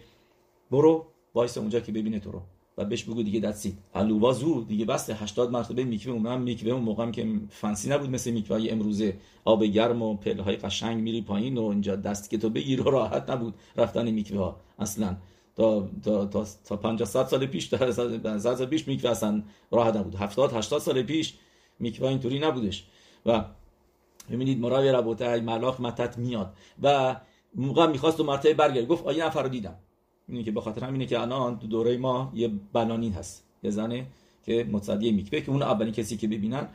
[0.71, 2.41] برو وایس اونجا که ببینه تو رو.
[2.79, 6.83] و بهش بگو دیگه دستید الووا زو دیگه بس 80 مرتبه מקווה اونم מקווה اون
[6.83, 9.17] موقعم که fancy نبود مثل מקווה امروزه.
[9.45, 12.91] آب گرم و پله های قشنگ میری پایین و اینجا دست که تو بگیر و
[12.91, 15.17] راحت نبود رفتن میکوه ها اصلا
[15.55, 17.91] تا تا تا, تا 50 سال پیش تا
[18.39, 20.15] سال پیش میکوه اصلا راحت نبود.
[20.15, 21.33] 70 80 سال پیش
[21.79, 22.87] میکوه اینطوری نبودش.
[23.25, 23.45] و
[24.31, 26.53] ببینید مرای ربوته ملاخ متت میاد.
[26.83, 27.15] و
[27.55, 28.87] موقع می‌خواست دو مرتبه برگرد.
[28.87, 29.75] گفت آیه نفر رو دیدم.
[30.29, 33.43] اینه که به خاطر همینه که الان تو دوره ما یه بنانین هست.
[33.63, 34.05] یه زنه
[34.45, 36.67] که متصدی میکبه که اون اولین کسی که ببینن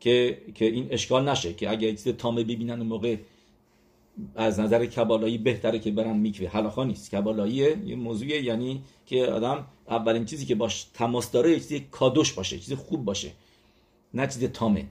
[0.00, 3.16] که که این اشکال نشه که اگه چیز تامه ببینن اون موقع
[4.34, 7.10] از نظر کبالایی بهتره که برن میکوه حلاخا نیست.
[7.10, 7.54] کبالایی
[7.86, 12.58] یه موضوع یعنی که آدم اولین چیزی که باش تماس داره یه چیزی کادوش باشه
[12.58, 13.30] چیزی خوب باشه
[14.14, 14.86] نه چیز تامه.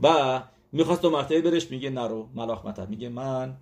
[0.00, 0.42] و
[0.72, 3.56] می‌خواست دو مرتبه برش میگه نرو ملاخ متر میگه من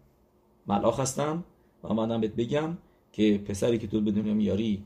[0.66, 1.44] ملاخ هستم
[1.82, 2.78] و آمدم بهت بگم
[3.16, 4.84] که پسری که تو به دنیا میاری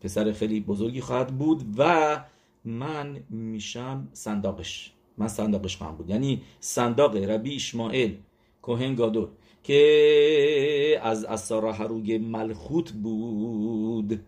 [0.00, 2.24] پسر خیلی بزرگی خواهد بود و
[2.64, 4.92] من میشم صنداقش.
[5.18, 6.10] من صنداقش خواهم بود.
[6.10, 8.16] یعنی صنداق ربی اشماعیل
[8.62, 9.28] کوهن گادور
[9.62, 14.20] که از اسارا هروگ ملخوت بود.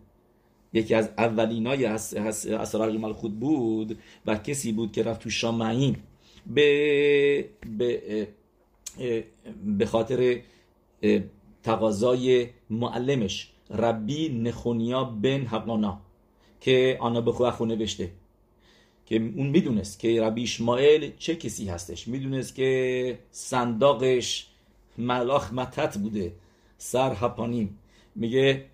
[0.73, 6.03] یکی از اولینای اسارا ملخوت بود و کسی بود که رفت تو شامعیم
[6.47, 8.27] به به
[9.77, 10.41] به خاطر
[11.63, 16.01] تقاضای معلمش ربی نخونیا بن حقانا
[16.61, 18.11] که آنا به خو نوشته
[19.05, 22.07] که اون می‌دونست که ربی اشماعیل چه کسی هستش.
[22.07, 24.47] می‌دونست که صنداقش
[24.97, 26.33] ملاخ متت بوده
[26.77, 27.79] سر هپانیم
[28.15, 28.65] میگه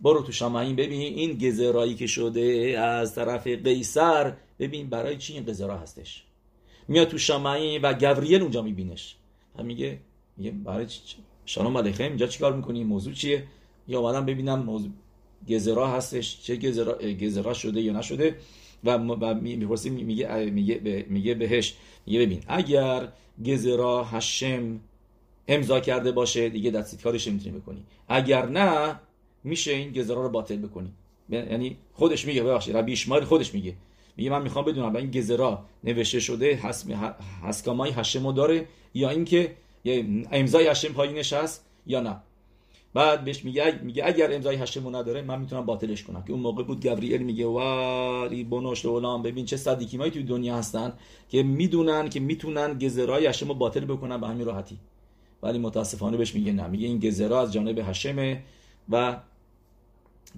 [0.00, 4.32] برو تو شامعین ببین این گزرایی که شده از طرف قیصر.
[4.58, 6.24] ببین برای چی این گزرا هستش.
[6.88, 9.16] میاد تو شامعین و گوریل اونجا میبینش.
[9.56, 9.98] و میگه
[10.36, 11.16] میگه برای چی؟
[11.48, 13.44] شانم علیکم اینجا چیکار می‌کنی؟ موضوع چیه؟
[13.88, 14.90] یا اومدم ببینم موضوع
[15.48, 18.36] گزرا هستش چه گزرا, گزرا شده یا نشده؟
[18.84, 18.98] و
[19.34, 21.74] می‌پرسیم میگه میگه میگه بهش
[22.06, 23.08] میگه ببین اگر
[23.46, 24.80] گزرا هشم
[25.48, 27.82] امضا کرده باشه دیگه دستیت کارش نمی‌تونی بکنی.
[28.08, 29.00] اگر نه
[29.44, 30.92] میشه این گزرا رو باطل بکنی.
[31.30, 33.74] یعنی خودش میگه ببخشید ربی اشمایل خودش میگه.
[34.16, 36.60] میگه من می‌خوام بدونم این گزرا نوشته شده
[37.42, 39.54] هسکامای هشمو داره یا اینکه
[40.32, 42.16] امضای هشم پایینش هست یا نه.
[42.94, 46.22] بعد بهش میگه میگه اگر امضای هشمو نداره من می‌تونم باطلش کنم.
[46.22, 50.92] که اون موقع بود گبریل میگه واری بنوشت اولام ببین چه صدیکی توی دنیا هستن
[51.28, 54.78] که می‌دونن که می‌تونن گزرای هشمو باطل بکنن به همین راحتی.
[55.42, 56.66] ولی متاسفانه بهش میگه نه.
[56.66, 58.42] میگه این گزرا از جانب هشمه
[58.88, 59.16] و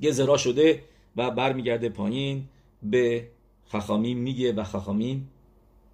[0.03, 0.83] گزرا شده
[1.17, 2.45] و برمیگرده پایین
[2.83, 3.29] به
[3.67, 5.23] خخامی میگه و خخامی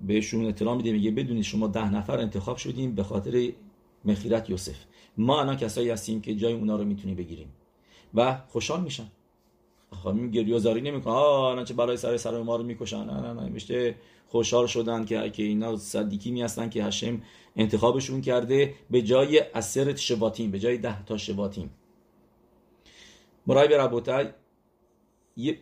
[0.00, 3.52] بهشون اطلاع میده میگه بدونید شما ده نفر انتخاب شدیم به خاطر
[4.04, 4.76] مخیرت یوسف.
[5.18, 7.52] ما الان کسایی هستیم که جای اونا رو می‌تونیم بگیریم.
[8.14, 9.06] و خوشحال میشن.
[9.90, 11.14] خانم گریوزاری نمی‌کنه.
[11.14, 13.04] آه الان چه برای سر سر ما رو می‌کشن.
[13.04, 13.94] نه نه نه
[14.28, 17.22] خوشحال شدن که که اینا صدیکی می هستن که هشم
[17.56, 21.70] انتخابشون کرده به جای اثرت شواتیم به جای ده تا شواتیم
[23.46, 23.68] مرای
[25.36, 25.58] یه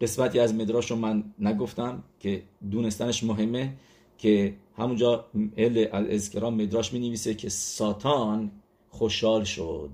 [0.00, 3.76] قسمتی از مدراش رو من نگفتم که دونستنش مهمه
[4.18, 5.26] که همونجا
[5.56, 8.50] ال اسکرام مدراش می نویسه که ساتان
[8.88, 9.90] خوشحال شد.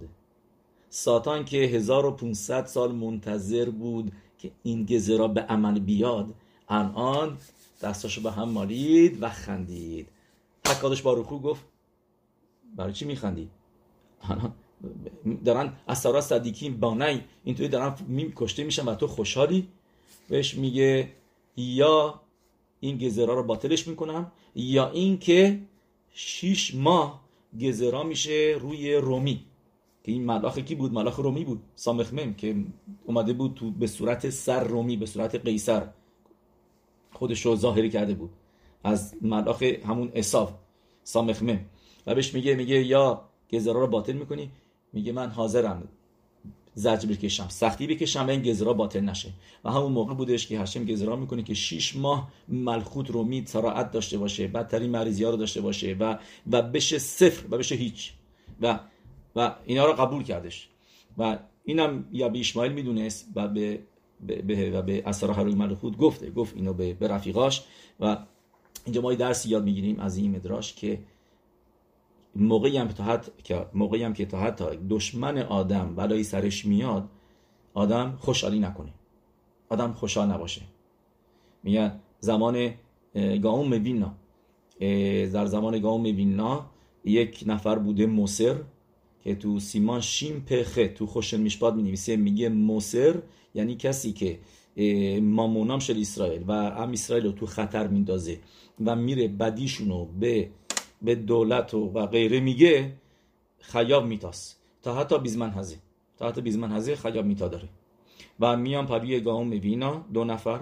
[0.91, 6.35] ساتان که 1500 سال منتظر بود که این گزرا به عمل بیاد
[6.69, 7.39] الان
[7.83, 10.09] دستاشو به هم مالید و خندید.
[10.67, 11.65] حکادش باروخو گفت
[12.77, 13.51] برای چی میخندی؟
[15.45, 17.95] دارن اثرات صدیکی بانای اینطوری دارن
[18.37, 19.69] کشته میشن و تو خوشحالی؟
[20.29, 21.09] بهش میگه
[21.57, 22.21] یا
[22.81, 25.61] این گزرا رو باطلش می‌کنم یا اینکه
[26.15, 27.25] شیش ماه
[27.61, 29.45] گزرا میشه روی رومی.
[30.05, 31.63] که این ملاخ کی بود؟ ملاخ رومی بود.
[31.75, 32.57] سامخمم که
[33.05, 35.89] اومده بود تو به صورت سر رومی به صورت قیصر.
[37.13, 38.31] خودش رو ظاهری کرده بود.
[38.85, 40.53] از ملاخ همون اصاف
[41.03, 41.61] سامخمم
[42.07, 44.51] و بهش میگه میگه یا گزرا رو باطل می‌کنی؟
[44.93, 45.89] میگه من حاضرم.
[46.79, 49.29] زجر بکشم سختی بکشم این گزرا باطل نشه.
[49.65, 53.91] و همون موقع بودش که هشم گزرا می‌کنه که 6 ماه ملخوت رو می سراعت
[53.91, 56.19] داشته باشه بدترین مریضی ها رو داشته باشه و
[56.51, 58.13] و بشه صفر و بشه هیچ.
[58.61, 58.79] و
[59.37, 60.69] و اینا رو قبول کردش.
[61.19, 63.79] و اینم یا به اسماعیل می‌دونست و به
[64.27, 66.31] به و به اثر هروی ملخوت گفته.
[66.31, 67.63] گفت اینو به, به رفیقاش.
[68.01, 68.17] و
[68.85, 70.99] اینجا ما درسی یاد می‌گیریم از این مدراش که
[72.37, 72.89] موقعی هم
[73.45, 74.51] که موقعی هم که تا
[74.91, 77.09] دشمن آدم بلایی سرش میاد
[77.75, 78.93] آدم خوشحالی نکنه.
[79.69, 80.63] آدم خوشحال نباشه.
[81.63, 82.71] میگن زمان
[83.43, 84.15] گاوم وینا.
[85.33, 86.67] در زمان گاوم وینا
[87.05, 88.57] یک نفر بوده موسر
[89.25, 93.23] که تو سیمان شیم پخه تو خوشن میشباد می نویسه میگه موسر
[93.55, 94.39] یعنی کسی که
[95.21, 98.39] مامونام شد اسرائیل و ام اسرائیل رو تو خطر میندازه
[98.85, 100.51] و میره بدیشونو به
[101.03, 102.93] به دولت و, و غیره میگه
[103.59, 104.57] خیاب میتاس.
[104.83, 105.77] تا حتی بیزمن هزه
[106.17, 107.69] تا حتی بیزمن هزه خیاب میتا داره.
[108.41, 110.61] و میان پروی گام میبینا دو نفر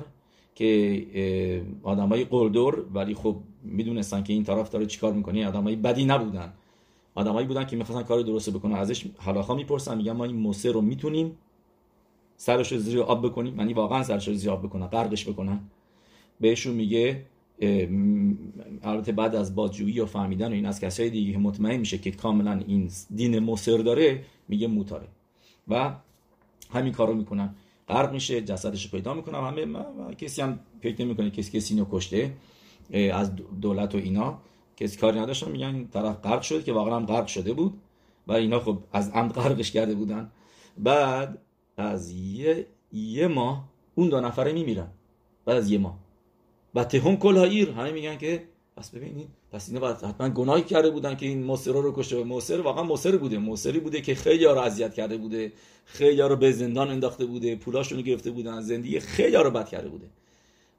[0.55, 6.53] که آدمای قلدر ولی خب می‌دونستن که این طرف داره چیکار می‌کنه آدمای بدی نبودن.
[7.15, 8.75] آدمایی بودن که می‌خواستن کار درست بکنن.
[8.75, 11.39] ازش حلاخا می‌پرسن میگن ما این موسه رو می‌تونیم
[12.37, 15.61] سرش رو زیر آب بکنیم؟ یعنی واقعا سرش رو زیر آب بکنن غرقش بکنن.
[16.41, 17.27] بهشون میگه
[18.83, 22.63] البته بعد از بازجویی و فهمیدن و این از کسای دیگه مطمئن میشه که کاملا
[22.67, 25.09] این دین مصر داره میگه موتاره.
[25.69, 25.95] و
[26.71, 27.55] همین کارو می‌کنن.
[27.89, 29.39] غرق میشه جسدش پیدا می‌کنن.
[29.39, 32.33] همه کسی هم پیدا نمی‌کنه کسی کسی اینو کشته
[33.13, 34.39] از دولت و اینا.
[34.77, 37.75] کسی کاری نداشتن میگن طرف غرق شد که واقعا هم غرق شده بود.
[38.27, 40.31] و اینا خب از عمد غرقش کرده بودن.
[40.79, 41.39] بعد
[41.77, 44.89] از یه یه ماه اون دو نفره میمیرن.
[45.45, 46.04] بعد از یه ماه.
[46.75, 48.43] و تهم کل هایر همه میگن که
[48.77, 52.61] پس ببینید پس اینا باید حتما گناهی کرده بودن که این موسر رو کشته موسر
[52.61, 53.39] واقعا موسر بوده.
[53.39, 55.53] موسری بوده که خیلی رو اذیت کرده بوده.
[55.85, 57.57] خیلی رو به زندان انداخته بوده.
[57.57, 58.61] پولاشون رو گرفته بودن.
[58.61, 60.07] زندگی خیلی رو بد کرده بوده.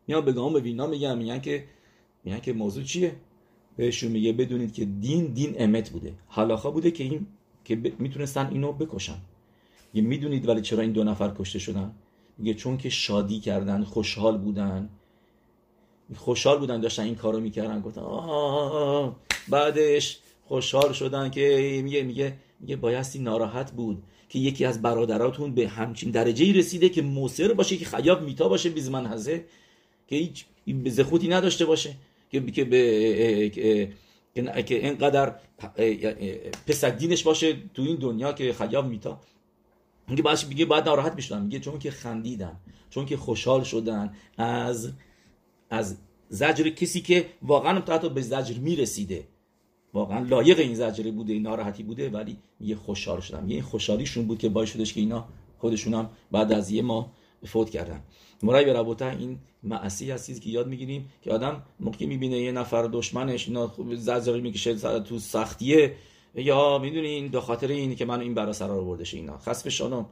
[0.07, 1.63] میان به گام به وینا میگن میگن که
[2.23, 3.15] میگن که موضوع چیه؟
[3.77, 6.13] بهشون میگه بدونید که دین دین امت بوده.
[6.29, 7.27] حلاخا بوده که این
[7.63, 7.99] که ب...
[7.99, 9.17] می‌تونستن اینو بکشن.
[9.93, 11.91] یه می‌دونید ولی چرا این دو نفر کشته شدن؟
[12.37, 14.89] میگه چون که شادی کردن خوشحال بودن.
[16.15, 17.81] خوشحال بودن داشتن این کارو می‌کردن.
[17.81, 19.15] گفتن آه
[19.49, 25.67] بعدش خوشحال شدن که میگه میگه میگه بایستی ناراحت بود که یکی از برادراتون به
[25.67, 29.45] همچین درجه ای رسیده که موسر باشه که خیاب میتا باشه بیزمن هزه
[30.07, 30.45] که هیچ
[30.85, 31.95] زخوتی نداشته باشه
[32.31, 33.49] که که به
[34.65, 35.35] که اینقدر
[36.67, 39.19] پسک دینش باشه تو این دنیا که خیاب میتا.
[40.07, 42.55] میگه باش میگه بعد ناراحت می‌شدن میگه چون که خندیدن
[42.89, 44.91] چون که خوشحال شدن از
[45.69, 45.97] از
[46.29, 49.27] زجر کسی که واقعا حتی به زجر می‌رسیده.
[49.93, 54.39] واقعا لایق این زجره بوده این ناراحتی بوده ولی یه خوشحال شدن یه خوشحالیشون بود
[54.39, 55.25] که باعث شدش که اینا
[55.57, 57.11] خودشون هم بعد از یه ماه
[57.45, 58.03] فوت کردن.
[58.43, 63.47] مرای به این معصی هستی که یاد می‌گیریم که آدم موقعی می‌بینه یه نفر دشمنش
[63.47, 65.95] اینا زجر می‌کشه تو سختیه.
[66.35, 69.37] یا می‌دونی این دو خاطر اینه که من این برا سر رو بردش اینا.
[69.37, 70.05] خسف شانم.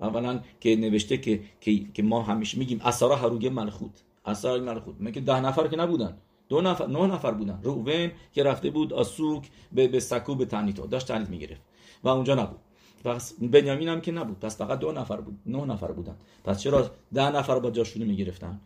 [0.00, 4.02] اولا که نوشته که, که, که ما همیشه میگیم اسارا هروگه ملخوت.
[4.26, 6.16] اثر ملخوت میگه ده نفر که نبودن؟
[6.48, 7.60] دو نفر نه نفر بودن.
[7.62, 11.62] روون که رفته بود آسوک به به سکو به تنیتو داشت تنیت می‌گرفت.
[12.04, 12.58] و اونجا نبود.
[13.04, 14.40] پس بنیامین هم که نبود.
[14.40, 15.38] پس فقط دو نفر بود.
[15.46, 16.16] نه نفر بودن.
[16.44, 18.60] پس چرا ده نفر با جاشونو می‌گرفتن؟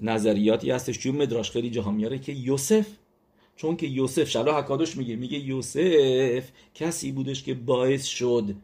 [0.00, 2.86] نظریاتی هستش توی مدراش خیلی جاها میاره که یوسف
[3.56, 8.54] چون که یوسف شلا حکادش میگه میگه یوسف کسی بودش که باعث شد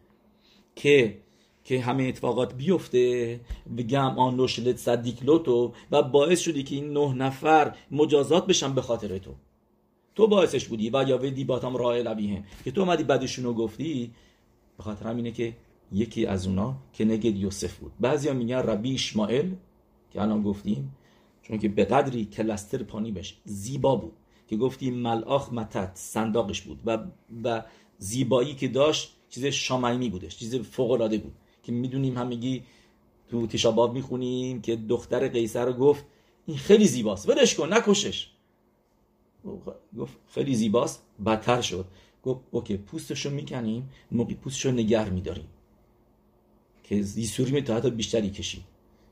[0.76, 1.18] که
[1.64, 3.40] که همه اتفاقات بیفته
[3.78, 8.74] و گم آن لوشلت صدیق لوتو و باعث شدی که این نه نفر مجازات بشن
[8.74, 9.30] به خاطر تو.
[10.14, 14.10] تو باعثش بودی و یا ودی باتام راه لبیهم که تو اومدی بعدشون رو گفتی
[14.76, 15.56] به خاطر همینه که
[15.92, 17.92] یکی از اونا که نگد یوسف بود.
[18.00, 19.50] بعضیا میگن ربی اشمائل
[20.10, 20.96] که الان گفتیم
[21.42, 24.12] چون که به قدری کلستر پانی بش زیبا بود.
[24.46, 26.98] که گفتیم ملاخ متت صنداقش بود و,
[27.44, 27.62] و
[27.98, 31.32] زیبایی که داشت چیز شامعیمی بودش چیز فوق العاده بود.
[31.64, 32.62] که می‌دونیم همگی
[33.30, 36.04] تو تشاباب می‌خونیم که دختر قیصر گفت
[36.46, 38.30] این خیلی زیباست ولش کن نکشش.
[39.98, 41.84] گفت خیلی زیباست بدتر شد.
[42.22, 45.48] گفت اوکی پوستشو می‌کنیم موقعی پوستشو نگر میداریم.
[46.84, 48.62] که زیسوری تا حتی بیشتری کشید.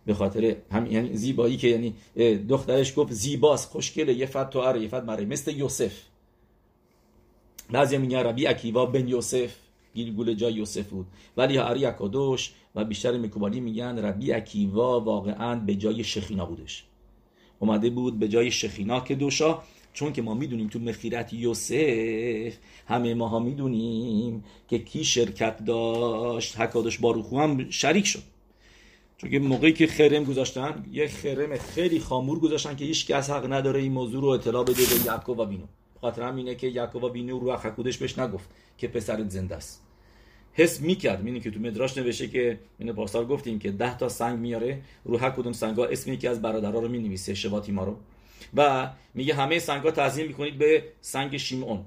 [0.06, 1.94] به خاطر هم یعنی زیبایی که یعنی
[2.48, 5.92] دخترش گفت زیباست خوشگله یه فت تو یه فت مره مثل یوسف.
[7.70, 9.56] بعضی میگن ربی اکیوا بن یوسف.
[9.94, 11.06] گیلگول جای یوسف بود.
[11.36, 16.84] ولی هاری اکادوش و بیشتر میکوبالی میگن ربی اکیوا واقعا به جای شخینا بودش.
[17.58, 19.58] اومده بود به جای شخینا که دوشا
[19.92, 26.98] چون که ما می‌دونیم تو مخیرت یوسف همه ماها می‌دونیم که کی شرکت داشت حکادش
[26.98, 28.22] باروخو هم شریک شد.
[29.18, 33.52] چون که موقعی که خرم گذاشتن یه خرم خیلی خامور گذاشتن که هیچ کس حق
[33.52, 35.66] نداره این موضوع رو اطلاع بده به یعقوب و بینو.
[36.02, 39.82] خاطر هم اینه که یعقوب و بینو رو حکودش بهش نگفت که پسرت زنده است.
[40.52, 44.38] حس می‌کرد میینه که تو مدراش نوشته که این پاسار گفتیم که ده تا سنگ
[44.38, 47.96] میاره رو هر کدوم سنگا اسم یکی از برادرها رو می‌نویسه شباتی ما رو.
[48.54, 51.84] و میگه همه سنگا تعظیم می‌کنید به سنگ شیمعون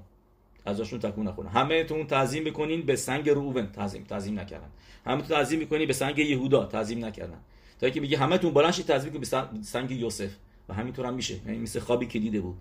[0.66, 4.70] ازشون تکون نخونه همه تون تعظیم بکنین به سنگ روبن تعظیم تعظیم نکردن.
[5.06, 6.64] همه تون تعظیم می‌کنین به سنگ یهودا.
[6.64, 7.38] تعظیم نکردن.
[7.80, 9.26] تا اینکه میگه همه تون بلند تعظیم به
[9.62, 10.30] سنگ یوسف.
[10.68, 11.34] و همینطور هم میشه.
[11.46, 12.56] یعنی مثل خوابی که دیده بود.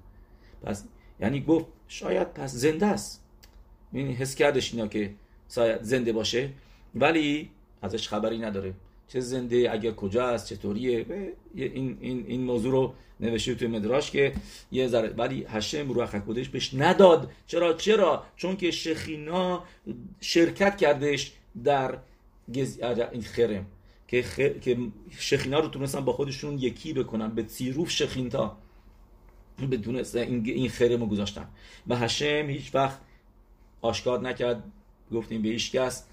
[0.63, 0.83] پس
[1.19, 3.23] یعنی گفت شاید پس زنده است.
[3.93, 5.13] یعنی حس کردش اینا که
[5.49, 6.49] شاید زنده باشه.
[6.95, 7.49] ولی
[7.81, 8.73] ازش خبری نداره.
[9.07, 11.05] چه زنده اگر کجا است چطوریه
[11.55, 14.33] این, این, این موضوع رو نوشته توی مدراش که
[14.71, 17.31] یه ذره ولی هشم روح کدش بهش نداد.
[17.47, 19.63] چرا؟ چرا؟ چون که شخینا
[20.21, 21.31] شرکت کردش
[21.63, 21.97] در
[23.11, 23.65] این خرم.
[24.07, 24.35] که, خ...
[24.35, 24.77] که
[25.09, 28.57] شخینا رو تونستن با خودشون یکی بکنن به تیروف شخینتا
[29.71, 31.47] بدون این, این رو گذاشتن.
[31.87, 32.99] و هشم هیچ وقت
[33.81, 34.63] آشکار نکرد.
[35.11, 36.05] گفتیم به هیچ کس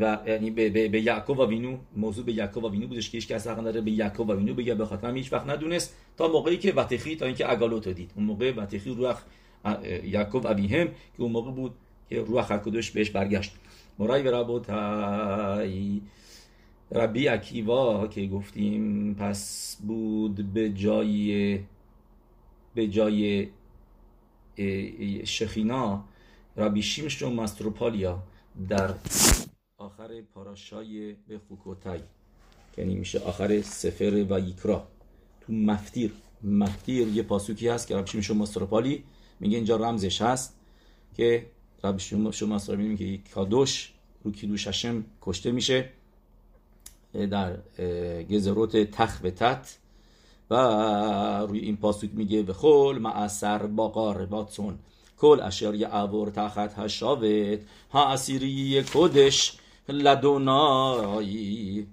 [0.00, 3.18] و یعنی به, به, به یعقوب و وینو موضوع به یعقوب و وینو بودش که
[3.18, 5.96] هیچ کس حق نداره به یعقوب و وینو بگه به خاطر هیچ وقت ندونست.
[6.16, 8.10] تا موقعی که وتخی تا اینکه اگالوت دید.
[8.16, 9.16] اون موقع وتخی روح
[10.04, 11.72] یعقوب ابیهم که اون موقع بود
[12.08, 13.52] که روح القدس بهش برگشت.
[13.98, 16.00] مرای و ربوتای
[16.92, 21.58] ربی اکیوا که گفتیم پس بود به جای
[22.74, 23.48] به جای
[25.24, 26.04] شخینا
[26.56, 28.22] ربی شیمشون مستروپالیا
[28.68, 28.94] در
[29.78, 32.00] آخر پاراشای به خوکوتای
[32.78, 34.88] یعنی میشه آخر سفر و یکرا
[35.40, 36.12] تو مفتیر.
[36.42, 39.04] مفتیر یه پاسوکی هست که ربی شیمشون مستروپالی
[39.40, 40.56] میگه اینجا رمزش هست
[41.16, 41.46] که
[41.84, 43.92] ربی شیمشون مستروپالی میگه کادوش
[44.24, 45.88] رو کیدوش هشم کشته میشه
[47.12, 47.56] در
[48.22, 49.78] گزروت تخ به تت
[50.50, 50.56] و
[51.48, 54.78] روی این پاسوک میگه به خل معصر باقار باتون
[55.18, 57.60] کل اشر یعور تحت هشاوت.
[57.90, 61.86] ها اسیری کدش لدونایی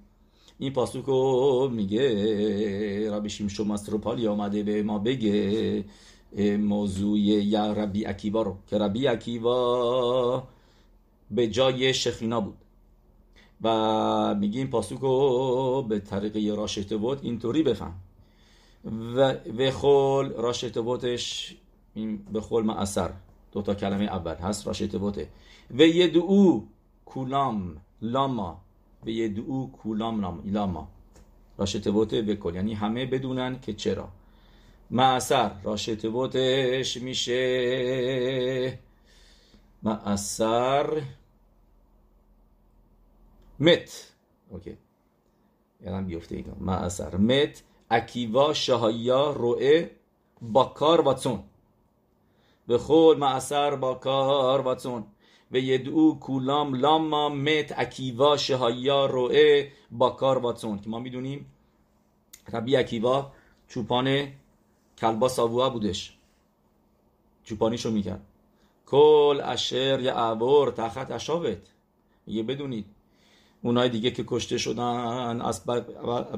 [0.58, 5.84] این پاسوکو میگه ربی شیمشو مستروپالی آمده به ما بگه
[6.58, 8.56] موضوع یا ربی اکیوا رو.
[8.66, 10.42] که ربی اکیوا
[11.30, 12.56] به جای شخینا بود.
[13.62, 17.94] و میگه این پاسوکو به طریق راشته بود اینطوری بفهم.
[18.84, 21.56] و به خول راشته بودش
[21.94, 23.12] این به خول ما اثر
[23.52, 24.34] دو تا کلمه اول.
[24.34, 25.28] هست راشته بوده
[25.70, 26.62] و یدعو
[27.04, 28.60] کولام لاما.
[29.06, 30.88] و یدعو کولام لاما.
[31.58, 34.08] راشته بوته بکن یعنی همه بدونن که چرا.
[34.90, 38.78] معصر راشته بوتش میشه.
[39.82, 41.02] معصر
[43.60, 44.12] مت.
[44.50, 44.76] اوکی.
[45.80, 47.62] یادم بیفته اینا معصر مت.
[47.90, 49.90] اکیوا شهایا روئه
[50.42, 51.42] باکار واتسون
[52.66, 55.04] به خود معصر با کار واتسون
[55.52, 61.52] و یدعو کولام لاما مت اکیوا شهایا روئه با کار واتسون که ما می‌دونیم
[62.52, 63.32] ربی اکیوا
[63.68, 64.28] چوپان
[64.98, 66.18] کلبا ساووا بودش
[67.44, 68.26] چوپانیشو می‌کرد
[68.86, 71.58] کل اشر یا عبور تخت اشابت
[72.26, 72.86] یه بدونید
[73.62, 75.66] اونای دیگه که کشته شدن از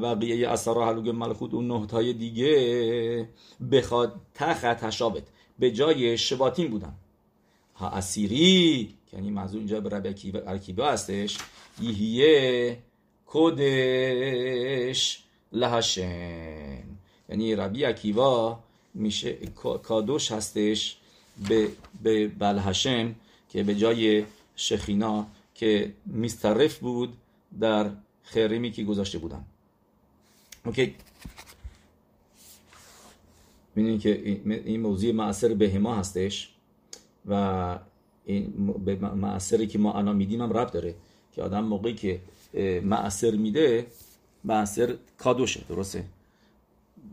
[0.02, 3.28] بقیه اثر حلوگ ملخوت اون نهتای دیگه
[3.72, 5.22] بخواد تخت تشابت.
[5.58, 6.94] به جای شباتین بودن.
[7.76, 11.38] ها اسیری یعنی منظور اینجا به ربی ارکیبه هستش
[11.80, 12.78] یهیه
[13.26, 16.82] کدش لهشن
[17.28, 18.58] یعنی ربی اکیوا
[18.94, 19.32] میشه
[19.82, 20.96] کادوش هستش
[21.48, 21.68] به,
[22.02, 23.14] به بلهشم
[23.48, 24.24] که به جای
[24.56, 25.26] شخینا
[25.60, 27.16] که میسترف بود
[27.60, 27.90] در
[28.22, 29.44] خرمی که گذاشته بودن.
[30.66, 30.94] اوکی.
[33.74, 34.22] می‌دونید که
[34.64, 36.54] این موضوع معصر بهما هستش
[37.26, 37.78] و
[38.24, 40.94] این به معصری که ما الان میدیم هم رب داره.
[41.32, 42.20] که آدم موقعی که
[42.82, 43.86] معصر میده
[44.44, 46.04] معصر کادوشه درسته؟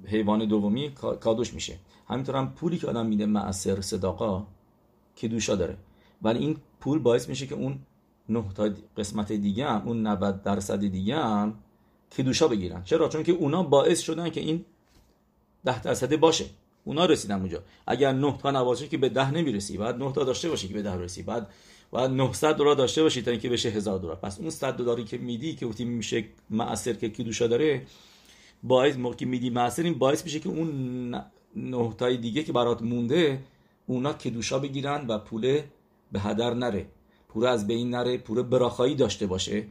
[0.06, 1.78] حیوان دومی کادوش میشه.
[2.08, 4.46] همینطور هم پولی که آدم میده معصر صداقا
[5.16, 5.78] که دوشا داره.
[6.22, 7.80] ولی این پول باعث میشه که اون
[8.30, 11.54] نه تا قسمت دیگه هم اون 90 درصد دیگه هم
[12.12, 12.84] که دوشا بگیرن.
[12.84, 14.66] چرا؟ چون که اونا باعث شدن که این
[15.66, 16.46] ده درصد باشه.
[16.84, 17.64] اونا رسیدن اونجا.
[17.88, 19.78] اگر 9 تا نباشه که به ده نمی‌رسی.
[19.78, 21.24] بعد 9 تا داشته باشی که به ده رسی.
[21.24, 21.48] بعد
[21.92, 24.16] بعد 900 دلار داشته باشی تا اینکه بشه 1000 دلار.
[24.16, 27.82] پس اون 100 دلاری که میدی که وقتی میشه معصر که کیدوشا داره
[28.64, 30.70] باعث موقعی میدی معصر این باعث میشه که اون
[31.56, 33.40] نه تای دیگه که برات مونده
[33.88, 35.62] اونا کدوشا بگیرن و پول
[36.12, 36.86] به هدر نره.
[37.38, 39.68] پول از بین نره پول براخایی داشته باشه.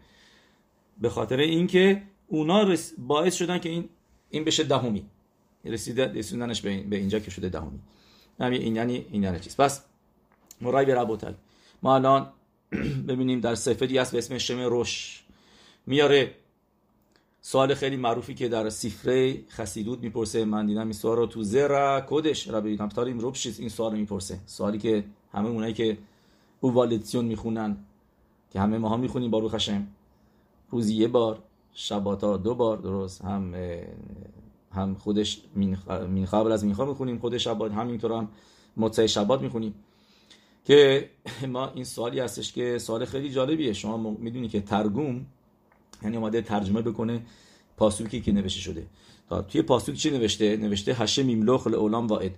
[1.01, 3.89] به خاطر اینکه اونا باعث شدن که این
[4.31, 5.05] این بشه دهمی.
[5.64, 7.79] رسیده رسوندنش به اینجا که شده دهمی.
[8.41, 9.85] این یعنی این یعنی چیز پس
[10.61, 11.35] مرای به
[11.83, 12.33] ما الان
[13.09, 15.25] ببینیم در سفری هست به اسم شم روش.
[15.87, 16.35] میاره
[17.41, 20.45] سوال خیلی معروفی که در سفره خسیدود می‌پرسه.
[20.45, 23.99] من دیدم این سوال رو تو زرا کدش؟ را ببینم تاریم روبشیز این سوال رو
[23.99, 24.39] می‌پرسه.
[24.47, 25.99] سوالی که همه اونایی که
[26.67, 27.77] او والتسیون می‌خونن
[28.51, 29.87] که همه ما ها می‌خونیم با خشم
[30.71, 31.43] روزی یه بار
[31.73, 33.55] شباتا دو بار درست هم
[34.73, 38.29] هم خودش مین قبل از مینخا می‌خونیم خود شبات همینطور هم
[38.77, 39.75] متعه شبات می‌خونیم.
[40.64, 41.11] که
[41.55, 43.73] ما این سوالی هستش که سوال خیلی جالبیه.
[43.73, 45.27] شما می‌دونی که ترگوم
[46.03, 47.23] یعنی اومده ترجمه بکنه
[47.77, 48.87] پاسوکی که نوشته شده.
[49.49, 52.35] توی پاسوک چی نوشته؟ نوشته هشه میملوخ لعولام واعد.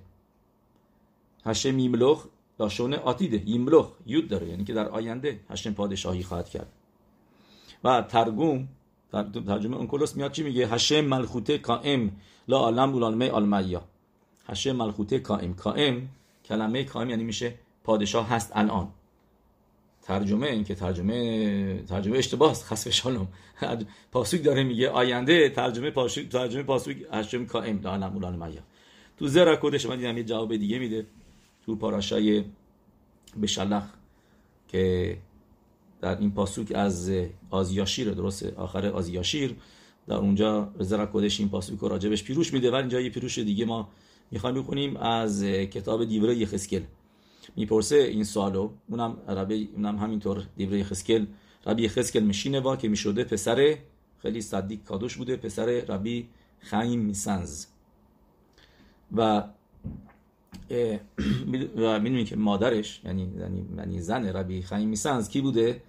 [1.45, 2.27] هشه میملوخ
[2.59, 6.73] داشونه آتیده یملوخ یود داره یعنی که در آینده هشم پادشاهی خواهد کرد.
[7.85, 8.69] و ترگوم
[9.47, 12.13] ترجمه اونکولوس میاد چی میگه؟ هشه ملخوته کائم
[12.49, 13.83] لا عالم اولانمه آلمیا
[14.49, 15.55] هشه ملخوته کائم.
[15.55, 16.09] کائم
[16.45, 17.55] کلمه کائم یعنی میشه
[17.85, 18.89] پادشاه هست الان.
[20.03, 23.29] ترجمه این که ترجمه ترجمه اشتباه است خسف شالوم.
[24.13, 28.63] پاسوک داره میگه آینده ترجمه پاسوک ترجمه پاسوک هشم کائم دانم اولان میا
[29.19, 31.07] تو زرا کدش من دیدم یه جواب دیگه میده.
[31.69, 32.45] تو پاراشای
[33.43, 33.85] بشلخ
[34.69, 35.17] که
[36.01, 37.11] در این پاسوک از
[37.51, 39.57] آزیاشیر درست آخر آزیاشیر
[40.07, 42.71] در اونجا زرا کدش این پاسوک راجبش پیروش میده.
[42.71, 43.89] و اینجا یه پیروش دیگه ما
[44.31, 46.83] می‌خوایم بخونیم از کتاب دیوره یخسکل
[47.57, 48.71] می‌پرسه این سوالو.
[48.89, 51.27] اونم ربی اونم همینطور دیوره خسکل
[51.67, 53.79] ربی خسکل میشینه وا که می‌شده پسر
[54.23, 57.67] خیلی صدیق کادوش بوده پسر ربی خیم میسنز
[59.17, 59.43] و
[61.83, 65.83] و می‌دونی که مادرش یعنی یعنی, یعنی زن ربی خیم میسنز کی بوده؟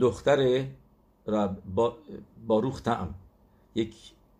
[0.00, 0.64] دختر
[1.26, 1.96] رب با
[2.46, 3.14] باروخ تعم
[3.74, 3.94] یک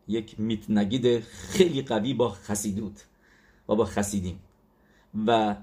[0.09, 3.01] یک میتنگید خیلی قوی با خسیدود
[3.69, 4.39] و با خسیدیم.
[5.27, 5.57] و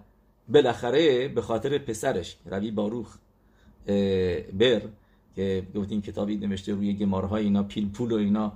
[0.50, 3.18] بالاخره به خاطر پسرش روی باروخ
[4.60, 4.82] بر
[5.36, 8.54] که گفتیم کتابی نوشته روی گمارهای اینا پیل پول و اینا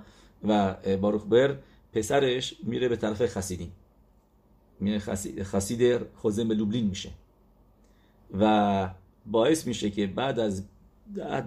[0.48, 1.58] و باروخ بر
[1.94, 3.83] پسرش میره به طرف خسیدین میره
[5.44, 7.10] خسید خوزم لوبلین میشه.
[8.40, 8.90] و
[9.26, 10.64] باعث میشه که بعد از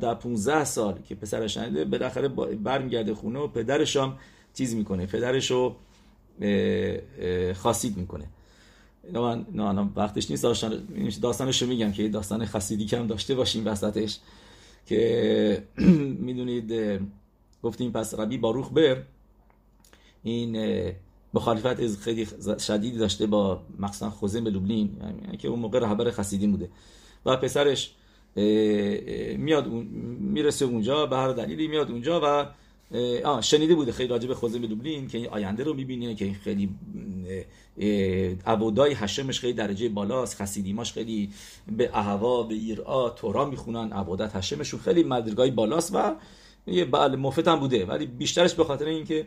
[0.01, 4.19] ده 15 سال که پسرش شنیده بالاخره برمیگرده خونه و پدرش هم
[4.55, 5.07] چیز می‌کنه.
[5.07, 5.77] پدرش رو
[7.55, 8.25] خاصید می‌کنه.
[9.13, 10.47] نه من وقتش نیست.
[11.23, 14.19] داستانش رو میگم که داستان خسیدی کم داشته باشیم وسطش
[14.87, 15.63] که
[16.27, 17.01] می‌دونید
[17.63, 19.03] گفتیم پس ربی باروخ بر.
[20.23, 20.57] این
[21.37, 22.27] مخالفت از خیلی
[22.67, 24.91] شدیدی داشته با مقصد خوزن به لوبلین
[25.25, 26.69] یعنی که اون موقع رهبر خسیدی بوده.
[27.27, 27.95] و پسرش
[29.37, 29.67] میاد
[30.21, 32.47] می‌رسه اونجا به هر دلیلی میاد اونجا و
[33.25, 36.69] آه شنیده بوده خیلی راجع به خوزه لوبلین که این آینده رو می‌بینه که خیلی
[38.47, 41.31] عبودای هشمش خیلی درجه بالاست خسیدیماش خیلی
[41.77, 46.15] به اهوا به ایرا تورا می‌خونن عبادت هشمشون خیلی مدرگای بالاست و
[46.67, 47.87] یه بله مفت بوده.
[47.87, 49.27] ولی بیشترش به خاطر اینکه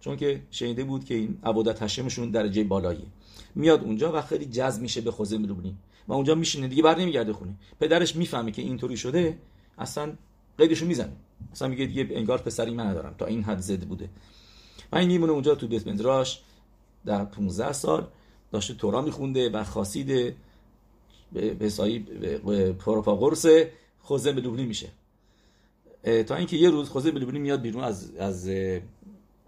[0.00, 3.06] چون که شنیده بود که این عبادت هشمشون درجه بالاییه.
[3.54, 5.74] میاد اونجا و خیلی جذب میشه به خوزه لوبلین
[6.08, 7.54] و اونجا میشینه دیگه بر نمیگرده خونه.
[7.80, 9.38] پدرش می‌فهمه که اینطوری شده
[9.78, 10.12] اصلا
[10.58, 11.12] قیدشو می‌زنه.
[11.52, 13.14] مثلا میگه دیگه انگار پسری من ندارم.
[13.18, 14.08] تا این حد زد بوده.
[14.92, 16.40] و این میمونه اونجا تو بیت مدراش
[17.06, 18.06] در 15 سال
[18.52, 20.34] داشته تورا میخونده و خاصید
[21.32, 21.98] به حسابی
[22.78, 23.46] پروپاگورس
[24.00, 24.88] خوزه به میشه.
[26.26, 28.48] تا اینکه یه روز خوزه به میاد بیرون از از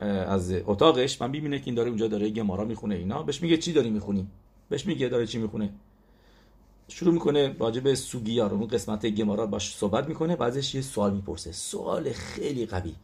[0.07, 1.22] از اتاقش.
[1.22, 3.22] من می‌بینه که این داره اونجا داره گمارا می‌خونه اینا.
[3.22, 4.26] بهش میگه چی داری می‌خونی؟
[4.68, 5.72] بهش میگه داره چی می‌خونه.
[6.88, 11.14] شروع می‌کنه راجع به سوگیا رو اون قسمت گمارا باش صحبت می‌کنه بعدش یه سوال
[11.14, 11.53] می‌پرسه.
[11.53, 12.94] سوال خیلی قوی.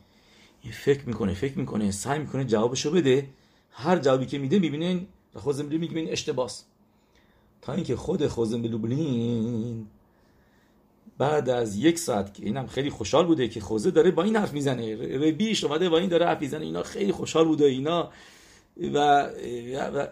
[0.72, 3.28] فکر می‌کنه فکر می‌کنه سعی می‌کنه جوابشو بده.
[3.70, 6.64] هر جوابی که میده می‌بینه خوزم میگه این اشتباس.
[7.62, 9.86] تا اینکه خود خوزم بلوبلین
[11.18, 14.52] بعد از یک ساعت که اینم خیلی خوشحال بوده که خوزه داره با این حرف
[14.52, 14.96] می‌زنه.
[14.96, 16.64] ربیش اومده با این داره حرف می‌زنه.
[16.64, 18.10] اینا خیلی خوشحال بوده اینا.
[18.94, 19.28] و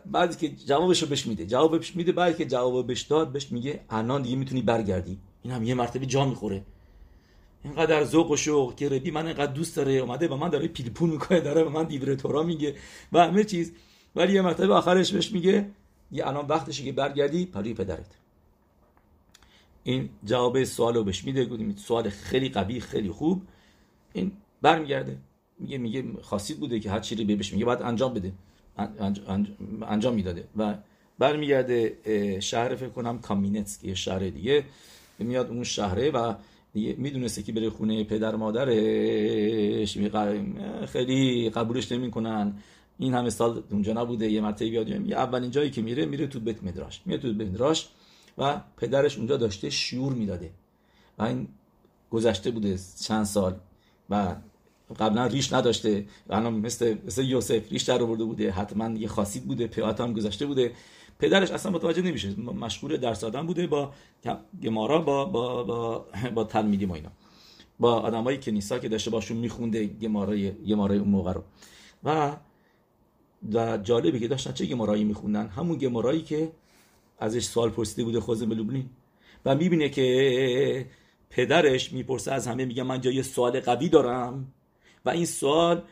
[0.07, 1.47] بعد که جوابش رو بهش میده.
[1.47, 5.19] جوابش میده بعد که جواب بهش داد بهش میگه الان دیگه می‌تونی برگردی.
[5.43, 6.63] این هم یه مرتبه جا می‌خوره.
[7.65, 9.93] اینقدر ذوق و شوق که ربی من اینقدر دوست داره.
[9.93, 12.75] اومده با من داره پیلپون می‌کنه داره به من دیوره تورا میگه
[13.13, 13.73] و همه چیز.
[14.17, 15.71] ولی یه مرتبه آخرش بهش میگه
[16.13, 18.07] یه الان وقتشه که برگردی پروی پدرت.
[19.87, 23.43] این جواب سوال رو بهش میده گفتیم سوال خیلی قوی خیلی خوب.
[24.13, 24.33] این
[24.63, 25.19] برمیگرده.
[25.59, 28.33] میگه میگه خاصیت بوده که هر چیزی بهش میگه باید انجام بده.
[29.83, 30.45] انجام می‌داده.
[30.57, 30.75] و
[31.19, 31.97] برمیگرده
[32.41, 34.65] شهر فکر کنم کامینتسک یه شهر دیگه.
[35.19, 36.35] میاد اون شهره و
[36.75, 39.99] می‌دونسته که بره خونه پدر مادرش.
[40.87, 42.55] خیلی قبولش نمی‌کنن.
[42.99, 44.31] این همه سال اونجا نبوده.
[44.31, 47.03] یه مرتبه بیاد یه اولین جایی که میره میره تو بیت مدراش.
[47.07, 47.89] میره تو بیت مدراش.
[48.39, 50.51] و پدرش اونجا داشته شیور می‌داده.
[51.19, 51.49] و این
[52.11, 53.57] گذشته بوده چند سال.
[54.11, 54.37] و
[54.99, 56.07] قبلا ریش نداشته.
[56.31, 58.51] الان مثل مثل یوسف ریش در آورده بوده.
[58.51, 59.67] حتما یه خاصیت بوده.
[59.67, 60.73] پیات هم گذشته بوده.
[61.19, 62.41] پدرش اصلا متوجه نمیشه.
[62.41, 63.93] مشغول درس دادن بوده با
[64.63, 67.11] گمارا با با با, با تلمیدی ما اینا.
[67.81, 71.43] با آدمایی که نیسا که داشته باشون میخونده گمارای گمارای اون موقع رو.
[72.05, 72.37] و
[73.53, 76.53] و جالبی که داشتن چه گمارایی میخوندن؟ همون گمارایی که
[77.19, 78.91] ازش سوال پرسیده بوده خوزم بلوبلین
[79.45, 80.87] و می‌بینه که
[81.31, 84.53] پدرش می‌پرسه از همه میگه من جای سوال قوی دارم.
[85.05, 85.83] و این سوال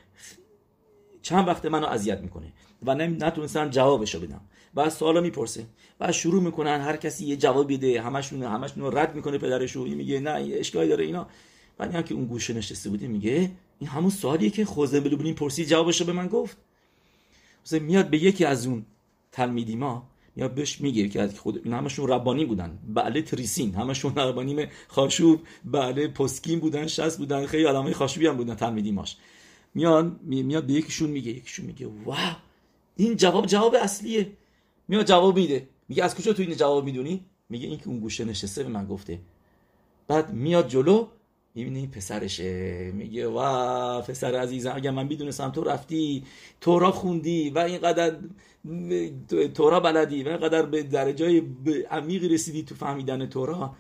[1.23, 2.53] چند وقت منو اذیت می‌کنه.
[2.87, 4.41] و نتونستم جوابشو بدم.
[4.75, 5.67] و از سوالا می‌پرسه.
[6.01, 8.03] و شروع می‌کنن هر کسی یه جواب بده.
[8.03, 9.85] همشون همشون رد می‌کنه پدرشو.
[9.85, 11.27] میگه نه اشکالی داره اینا.
[11.79, 15.69] بعد هم که اون گوشه نشسته بوده میگه این همون سوالیه که خوزه بلوبلین پرسید
[15.69, 16.57] جوابشو به من گفت.
[17.73, 18.87] میاد به یکی از اون
[19.33, 22.79] تلمیدی ما یا بهش میگه که خود این همشون ربانی بودن.
[22.95, 23.75] بله تریسین.
[23.75, 25.41] همشون ربانی خاشوب.
[25.65, 29.17] بله پسکین بودن شست بودن خیلی آدمای خاشوبی هم بودن تلمیدی ماش.
[29.75, 31.31] میاد میاد به یکیشون میگه.
[31.31, 32.17] یکیشون میگه واو!
[32.97, 34.33] این جواب جواب اصلیه.
[34.89, 35.69] میاد جواب میده.
[35.89, 38.87] میگه از کجا تو این جواب می‌دونی؟ میگه این که اون گوشه نشسته به من
[38.87, 39.21] گفته.
[40.09, 41.07] بعد میاد جلو.
[41.55, 46.25] می‌بینی پسرشه میگه وا پسر عزیزم اگر من می‌دونستم تو رفتی
[46.61, 48.17] تورا خوندی و اینقدر
[49.55, 51.43] تورا بلدی و اینقدر به درجه
[51.91, 53.75] عمیقی رسیدی تو فهمیدن تورا.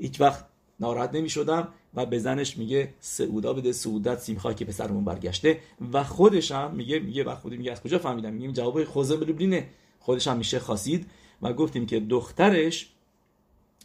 [0.00, 0.44] هیچ وقت
[0.80, 5.60] ناراحت نمی‌شدم و به زنش میگه سعودا بده سعودت سیمخواه که پسرمون برگشته.
[5.92, 9.68] و خودش هم میگه میگه و خودی میگه از کجا فهمیدم؟ میگه جواب خوزه بلوبلینه.
[10.00, 11.06] خودش هم میشه خاصید
[11.42, 12.88] و گفتیم که دخترش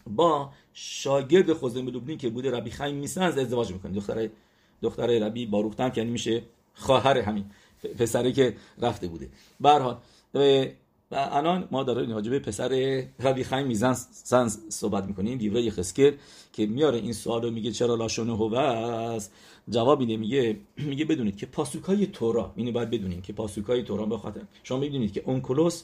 [0.08, 3.92] با شاگرد خوزه بلوبلین که بوده ربی خیم میسن از ازدواج می‌کنه.
[3.92, 4.30] دختر
[4.82, 6.42] دختر ربی باروختم که یعنی میشه
[6.74, 7.46] خواهر همین
[8.00, 9.30] پسری که رفته بوده.
[10.32, 10.76] به
[11.12, 13.94] و الان ما داریم راجع به پسر ربی خیم میزن
[14.70, 15.38] صحبت می‌کنیم.
[15.38, 16.14] دیوره خسکر
[16.54, 19.34] که میاره این سوال رو میگه چرا لاشونه هو است؟
[19.70, 24.18] جواب میده میگه میگه بدونید که پاسوکای تورا اینو باید بدونید که پاسوکای تورا به
[24.18, 25.84] خاطر شما می‌دونید که اونکولوس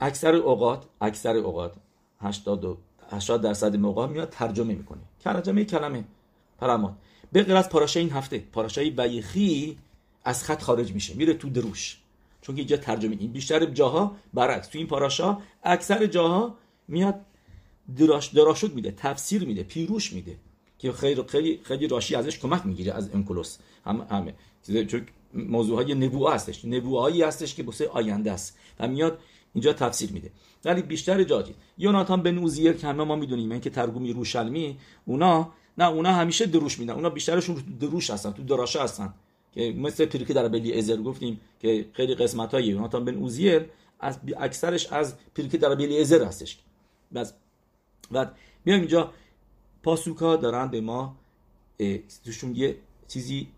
[0.00, 1.74] اکثر اوقات اکثر اوقات
[2.24, 2.78] 80
[3.10, 5.00] 80 درصد موقع میاد ترجمه می‌کنه.
[5.20, 6.04] ترجمه کلمه.
[6.58, 6.94] پرامات
[7.32, 9.78] به غیر از پاراشای این هفته پاراشای ویخی
[10.24, 11.98] از خط خارج میشه میره تو دروش.
[12.42, 14.68] چون که اینجا ترجمه این بیشتر جاها برعکس.
[14.68, 16.54] تو این پاراشا اکثر جاها
[16.88, 17.20] میاد
[17.96, 20.36] دراش دراشد میده تفسیر میده پیروش میده
[20.78, 24.34] که خیلی خیلی خیلی راشی ازش کمک می‌گیره از انکولوس هم همه.
[24.84, 26.64] چون موضوع های نبوه هستش.
[26.64, 28.58] نبوهایی هستش که بسه آینده است.
[28.80, 29.18] و میاد
[29.54, 30.30] اینجا تفسیر میده.
[30.64, 33.52] ولی بیشتر جاجی یوناتان بن اوزیر که همه ما می‌دونیم.
[33.52, 36.94] این که ترگم یروشلمی اونا نه اونا همیشه دروش میدن.
[36.94, 39.14] اونا بیشترشون دروش هستن تو دراشه هستن.
[39.52, 43.64] که مثل פרקי דרבי אליעזר گفتیم که خیلی قسمت های یوناتان بن اوزیر
[44.00, 46.58] از اکثرش از פרקי דרבי אליעזר هستش.
[47.14, 47.32] بس.
[48.10, 49.12] بعد میام اینجا.
[49.82, 51.16] פסוק ا دارن به ما
[52.24, 52.76] توشون یه
[53.08, 53.48] چیزی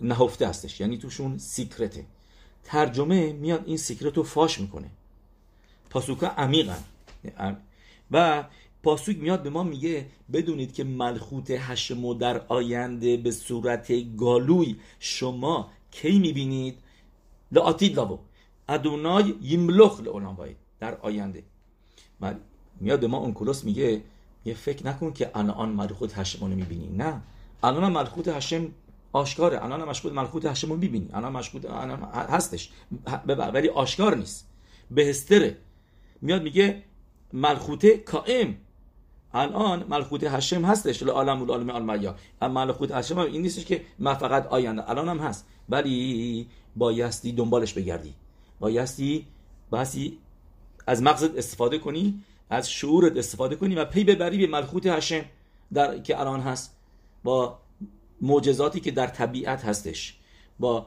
[0.00, 0.80] نهفته هستش.
[0.80, 2.06] یعنی توشون secret ه.
[2.64, 4.90] ترجمه میاد این secret رو فاش می‌کنه.
[5.90, 6.84] פסוק ا عمیقن.
[8.10, 8.44] و
[8.82, 15.70] פסוק میاد به ما میگه بدونید که ملخوت هشمو در آینده به صورت گالوی شما
[15.90, 16.78] کی می‌بینید؟
[17.52, 18.18] لعاتید لاو
[18.68, 20.00] ادونای یملخ
[20.36, 21.42] باید در آینده.
[22.80, 24.02] میاد به ما اونکولوس میگه
[24.44, 27.22] یه فکر نکن که الان ملخوت هشمو رو می‌بینی نه.
[27.62, 28.68] الان ملخوت هشم
[29.12, 29.64] آشکاره.
[29.64, 31.08] الان مشغول ملخوت هشم رو می‌بینی.
[31.12, 31.62] الان مشغول
[32.12, 32.70] هستش.
[33.26, 34.46] ولی آشکار نیست.
[34.90, 35.56] بهستره.
[36.22, 36.82] میاد میگه
[37.32, 38.56] ملخوت کائم.
[39.34, 44.14] الان ملخوت هشم هستش عالم العالم المیا اما ملخوت هشم هم این نیستش که ما
[44.14, 45.46] فقط آینده الان هم هست.
[45.68, 46.46] ولی
[46.76, 48.14] بایستی دنبالش بگردی.
[48.60, 49.26] بایستی
[49.70, 50.18] بایستی
[50.86, 55.24] از مغزت استفاده کنی از شعورت استفاده کنی و پی ببری به ملخوت هشم
[55.72, 56.76] در که الان هست.
[57.24, 57.58] با
[58.20, 60.16] معجزاتی که در طبیعت هستش.
[60.58, 60.86] با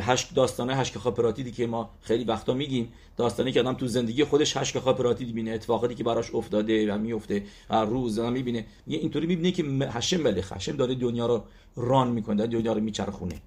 [0.00, 2.92] هشت داستانه هشت خاپراتیدی که ما خیلی وقتا میگیم.
[3.16, 7.42] داستانی که آدم تو زندگی خودش هشت خاپراتید بینه اتفاقاتی که براش افتاده و میفته
[7.70, 8.66] و روز هم می‌بینه.
[8.86, 11.44] یه اینطوری می‌بینه که هشم ملخ هشم داره دنیا رو
[11.76, 13.42] ران می‌کنه دنیا رو میچرخونه.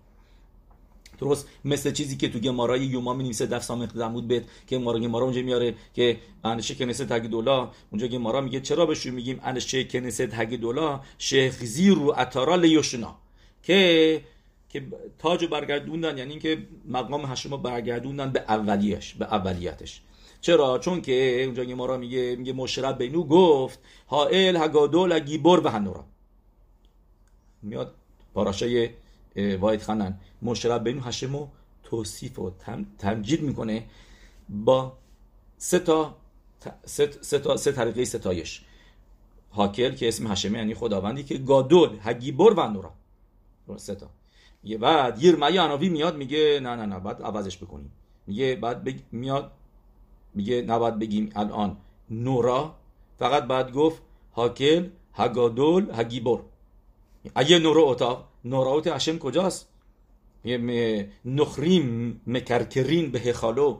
[1.19, 4.99] درست مثل چیزی که تو گمارای یوما می نویسه دف سامخ زمود بیت که گمارا
[4.99, 7.71] گمارا اونجا میاره که انشه کنسه تگ دولا.
[7.91, 13.15] اونجا گمارا میگه چرا بهشون میگیم؟ انشه کنسه تگ دولا شیخ زیرو اتارا لیوشنا
[13.63, 14.21] که
[14.69, 14.87] که
[15.19, 20.01] تاج برگردوندن یعنی اینکه مقام هشم برگردوندن به اولیش به اولیتش.
[20.41, 26.05] چرا؟ چون که اونجا گمارا میگه میگه مشرب بینو گفت هائل هگادول گیبر و هنورا.
[27.61, 27.95] میاد
[28.33, 28.89] پاراشای
[29.35, 31.47] واید خانن مشرب بین هشمو
[31.83, 32.53] توصیف و
[32.97, 33.85] تمجید می‌کنه
[34.49, 34.97] با
[35.57, 36.15] سه تا
[36.85, 38.61] سه تا سه طریقه ستایش.
[39.51, 42.93] هاکل که اسم هشمه یعنی خداوندی که گادول هگیبر و نورا
[43.77, 44.09] سه تا.
[44.63, 47.91] یه بعد یرمیا عناوی میاد میگه نه نه نه بعد عوضش بکنیم.
[48.27, 48.99] میگه بعد بگ...
[49.11, 49.51] میاد
[50.35, 51.77] میگه نباید بگیم الان
[52.09, 52.75] نورا
[53.19, 54.01] فقط بعد گفت
[54.35, 56.39] هاکل هگادول هگیبر
[57.35, 59.69] اگه نورا اتاق نوراوت هشم کجاست؟
[61.25, 63.77] نخریم مکرکرین به هخالو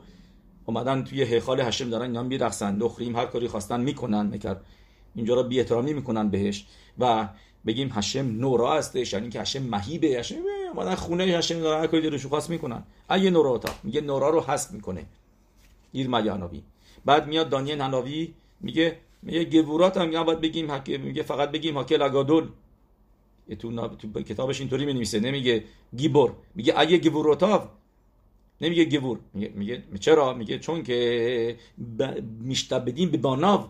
[0.64, 2.76] اومدن توی هخال هشم دارن اینا میرقصن.
[2.76, 4.56] نخریم هر کاری خواستن می‌کنن مکر
[5.14, 6.66] اینجا رو بی احترامی می‌کنن بهش.
[6.98, 7.28] و
[7.66, 10.34] بگیم هشم نورا هستش یعنی که هشم مهیبه هشم
[10.70, 12.82] اومدن خونه هشم دارن هر کاری دلشون خواست می‌کنن.
[13.08, 15.06] اگه نورا تا میگه نورا رو حذف می‌کنه.
[15.92, 16.62] گیر مگاناوی
[17.04, 22.48] بعد میاد دانیل هناوی میگه میگه گورات هم باید بگیم میگه فقط بگیم هاکل اگادول
[23.58, 25.64] تو, تو کتابش اینطوری می نویسه نمیگه
[25.96, 26.32] گیبور.
[26.54, 27.62] میگه اگه گیبوروتاو
[28.60, 31.56] نمیگه گیبور میگه, میگه چرا؟ میگه چون که
[31.98, 32.02] ب...
[32.40, 33.64] میشتبدین به باناو.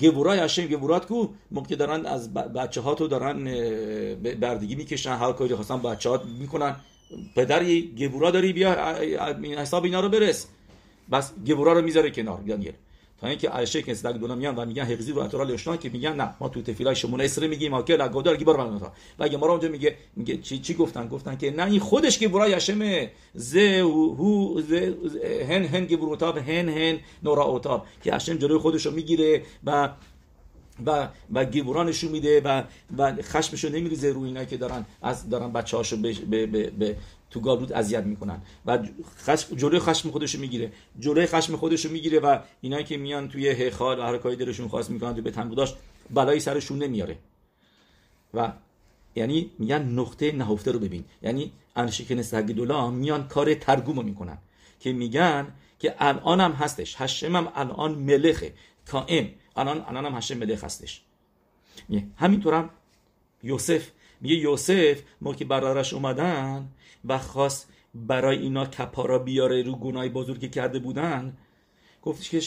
[0.00, 3.44] گورای هشم گورات کو موقع دارن از بچه ها تو دارن
[4.40, 6.76] بردگی می‌کشن هر کاری خواستن بچه ها می‌کنن.
[7.36, 8.72] پدری گورا داری بیا
[9.58, 10.46] حساب اینا رو برس.
[11.12, 12.72] بس گورا رو می‌ذاره کنار دانیل
[13.22, 16.34] تا اینکه که صدق دونا میان و میگن حفظی رو اطرال اشنا که میگن نه.
[16.40, 19.68] ما تو تفیلای شمون اسره میگیم ها که لگودار گیبار بنا و اگه ما اونجا
[19.68, 24.60] میگه میگه چی چی گفتن؟ گفتن که نه این خودش که برای هشمه ز هو
[25.48, 29.88] هن هن گبروتاب هن هن نورا اوتاب که هشم جلوی خودش رو می‌گیره و
[30.86, 32.62] و و گیبورانشون میده و
[32.98, 36.12] و خشمشو نمیریزه روی اینا که دارن از دارن بچه‌هاشو به,
[36.46, 36.96] به, به
[37.32, 38.42] تو گالود اذیت می‌کنن.
[38.66, 38.78] و
[39.18, 40.72] خشم جلوی خشم خودشو می‌گیره.
[40.98, 44.90] جلوی خشم خودشو می‌گیره و اینا که میان توی هخال و هر کاری دلشون خواست
[44.90, 45.74] می‌کنن تو به تنبوداش
[46.10, 47.18] بلایی سرشون نمیاره
[48.34, 48.52] و
[49.14, 51.04] یعنی میگن نقطه نهفته رو ببین.
[51.22, 54.38] یعنی انشکن سگدولا میان کار ترگوم رو می‌کنن
[54.80, 55.46] که میگن
[55.78, 56.94] که الان هم هستش.
[56.98, 58.52] هشم هم الان ملخه.
[58.86, 61.02] کائم الان الان هم هشم ملخ هستش.
[62.16, 62.70] همینطور هم
[63.42, 63.88] یوسف.
[64.20, 66.68] میگه یوسف ما که برادرش اومدن
[67.04, 71.36] و خواست برای اینا کپارا بیاره رو گناه بزرگی کرده بودن.
[72.02, 72.40] گفتش که